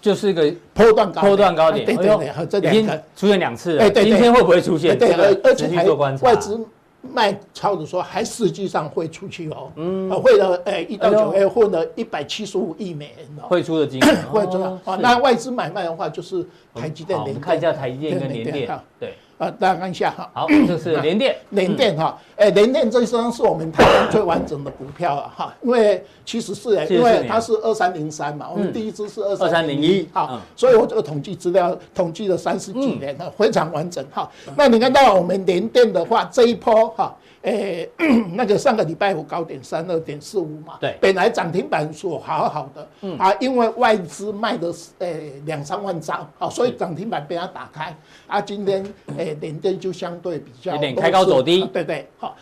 [0.00, 4.96] 就是一个波段高波段高点，对对对，和这两个出现两次了，哎，今天会不会出现？
[4.96, 5.10] 对，
[5.42, 5.84] 而且还
[6.22, 6.64] 外资。
[7.02, 14.98] 卖超的时候，还实际上会出去哦，嗯，会了，诶，一到九月份的一百七十五亿美元哦，汇出的金额， 会出啊。
[15.00, 17.18] 那外资买卖的话，就是台积电。
[17.18, 19.14] 我们看一下台积电跟联电，对。
[19.40, 20.30] 啊，大家看一下哈。
[20.34, 34.30] 好，这是联电，联电哈，哎，联电这一张是我们台湾最完整的股票了哈，因为其实是哎，因为它是二三零三嘛，我们第一支是二三零一，哈，所以我这个统计资料统计了三十几年了，非常完整哈。
[34.54, 37.16] 那你看到我们联电的话，这一波哈。
[37.42, 37.88] 诶，
[38.34, 48.84] 那个上个礼拜五高点三二点四五嘛，对，本来涨停板数好好的，嗯啊，因为外资卖的诶两三万张，啊，所以涨停板被它打开，啊，今天
[49.16, 52.36] 诶联电就相对比较有点开高走低，对对，好，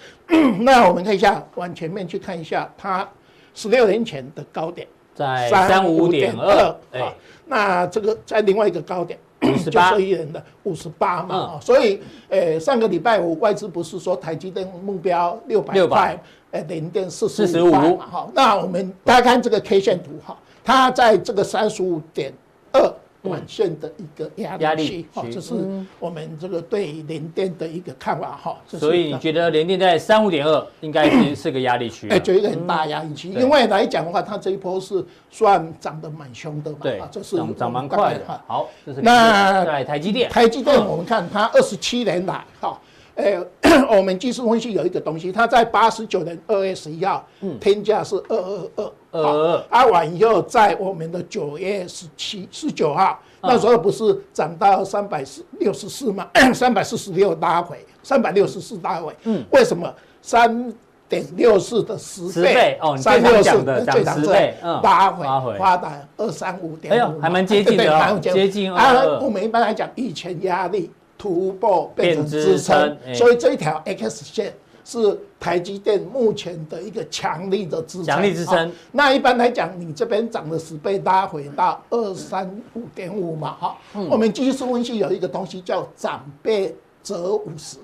[0.60, 3.08] 那我们看一下，往前面去看一下，它
[3.54, 4.84] 十六年前的高点
[5.14, 7.14] 在三五点二，哎，
[7.46, 9.16] 那这个在另外一个高点。
[9.52, 9.98] 五十八。
[9.98, 17.72] 亿人的五十八嘛，嗯、所以，诶、欸，上个礼拜五外资不是说台积电目标六百块，呃，零点四十五。
[17.72, 22.32] 嘛，哈，那我们大家看这个 K 线图哈，它在这个三十五点
[22.72, 22.94] 二。
[23.28, 24.88] 短线的一个压力。
[24.88, 25.54] 区，哈，这是
[26.00, 28.56] 我们这个对联电的一个看法，哈。
[28.66, 32.08] 所以你觉得联电在三五点二应该是是个压力区？
[32.08, 38.40] 哎，就一个很大压力区，因为来讲的话，它这一波是算涨得蛮凶的嘛，对，这是涨涨蛮快的。
[38.46, 38.68] 好，
[39.02, 42.78] 那在台积电，台积电我们看它二十七年来，哈。
[43.18, 43.36] 哎，
[43.90, 56.28] 我们技术分析有一个东西，它在八十九年二月十一号，嗯，天价是二二二二二，啊完以后在我们的九月十七十九号，那时候不是涨到三百四六十四吗？
[56.54, 59.92] 三百四十六拉回，三百六十四拉回，嗯，为什么
[60.22, 60.72] 三
[61.08, 62.96] 点六四的十倍哦？
[62.96, 69.20] 三六四的最长十倍，嗯，拉回发达二三五点五，哎呦，还蛮接近的， 接近二二二。
[69.20, 70.88] 我们一般来讲，以前压力。
[71.18, 74.54] 突破变成支撑，所以这一条 X 线
[74.84, 78.06] 是台积电目前的一个强力的支撑。
[78.06, 78.72] 强力支撑。
[78.92, 83.76] 那一般来讲，你这边涨了十倍，拉回到二三五点五嘛，哈。
[84.08, 87.76] 我们技术分析有一个东西叫涨倍折五十，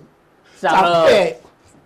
[0.61, 1.37] 涨倍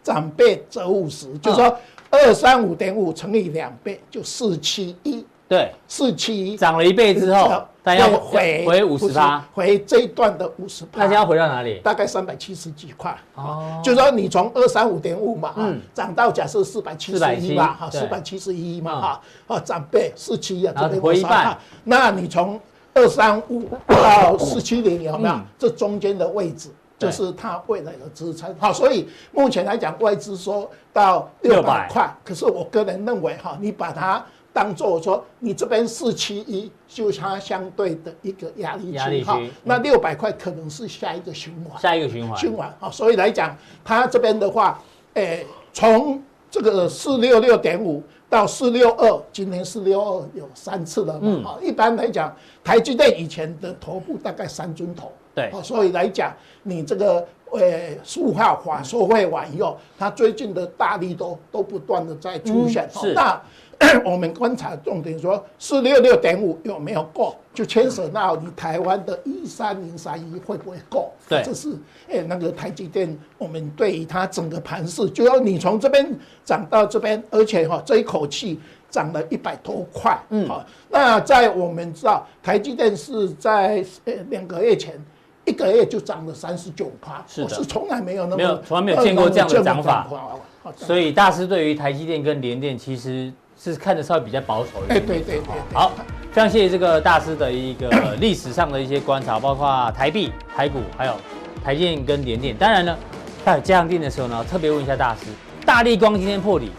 [0.05, 1.77] 涨倍折五十，就是说
[2.11, 5.27] 二三五点五乘以两倍就四七一。
[5.49, 6.57] 对，四七一。
[6.57, 7.65] 涨了一倍之后，
[7.95, 11.81] 要回回五十趴，回这一段的五十趴，大家要回到哪里？
[11.81, 13.17] 大概三百七十几块。
[13.35, 21.57] 哦，就说你从二三五点五嘛，嗯，涨到假设四百七十一嘛，哈，四百七十一嘛，哈，哦，涨倍四七啊，这边回一半。
[21.85, 22.61] 那你从
[22.95, 25.35] 二三五到四七零有没有？
[25.59, 28.55] 这中间的位置就是它未来的支撑。
[28.59, 34.25] 好，所以目前来讲，外资说到六百块，可是我个人认为哈，你把它。
[34.53, 42.37] 当做说，你这边四七一就是它相对的一个压力区哈，那六百块可能是下一个循环，下一个循环。
[42.37, 44.83] 循环啊，所以来讲，它这边的话，
[45.15, 46.21] 诶，从
[46.51, 52.35] 这个四六六点五到四六二，今年四六二有三次了嘛，啊，一般来讲，
[52.65, 56.35] 台积电以前的头部大概三尊头，对，所以来讲，
[56.65, 63.13] 你这个诶，十五号法说会完以后，它最近的大力都都不断的在出现，是。
[63.13, 63.41] 那。
[64.05, 71.13] 我们观察重点说，四六六点五有没有过，就牵涉到你台湾的一三零三一会不会过？
[71.29, 71.71] 对，这是
[72.09, 76.13] 诶那个台积电，我们对于它整个盘势，就要你从这边
[76.45, 78.59] 涨到这边，而且哈这一口气
[78.91, 85.01] 涨了一百多块，嗯，好，那在我们知道台积电是在呃两个月前
[85.45, 90.09] 一个月就涨了三十九趴，是的，是从来没有那么没有从来没有见过这样的涨法，
[90.75, 93.33] 所以大师对于台积电跟联电其实。
[93.63, 94.99] 是看着稍微比较保守一点。
[94.99, 95.43] 哎，对对对。
[95.73, 95.93] 好，
[96.33, 97.89] 非常谢谢这个大师的一个
[98.21, 101.15] 历史上的一些观察，包括台币、台股，还有
[101.65, 102.57] 台电跟联电。
[102.57, 102.97] 当然呢，
[103.45, 105.27] 在加强錠的时候呢，特别问一下大师，
[105.67, 106.71] 大力光今天破底，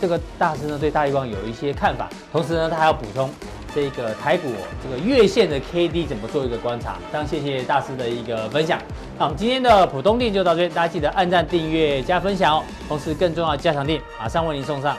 [0.00, 3.28] 这个大师呢对大力光有一些看法，同时呢他还要补充
[3.74, 4.48] 这个台股
[4.82, 6.96] 这个月线的 K D 怎么做一个观察。
[7.10, 8.78] 非常谢谢大师的一个分享。
[9.18, 12.64] 那我们今天的普通錠就到这边，大家记得按赞、订阅、加分享哦。
[12.88, 14.96] 同时更重要的加强錠马上为您送上。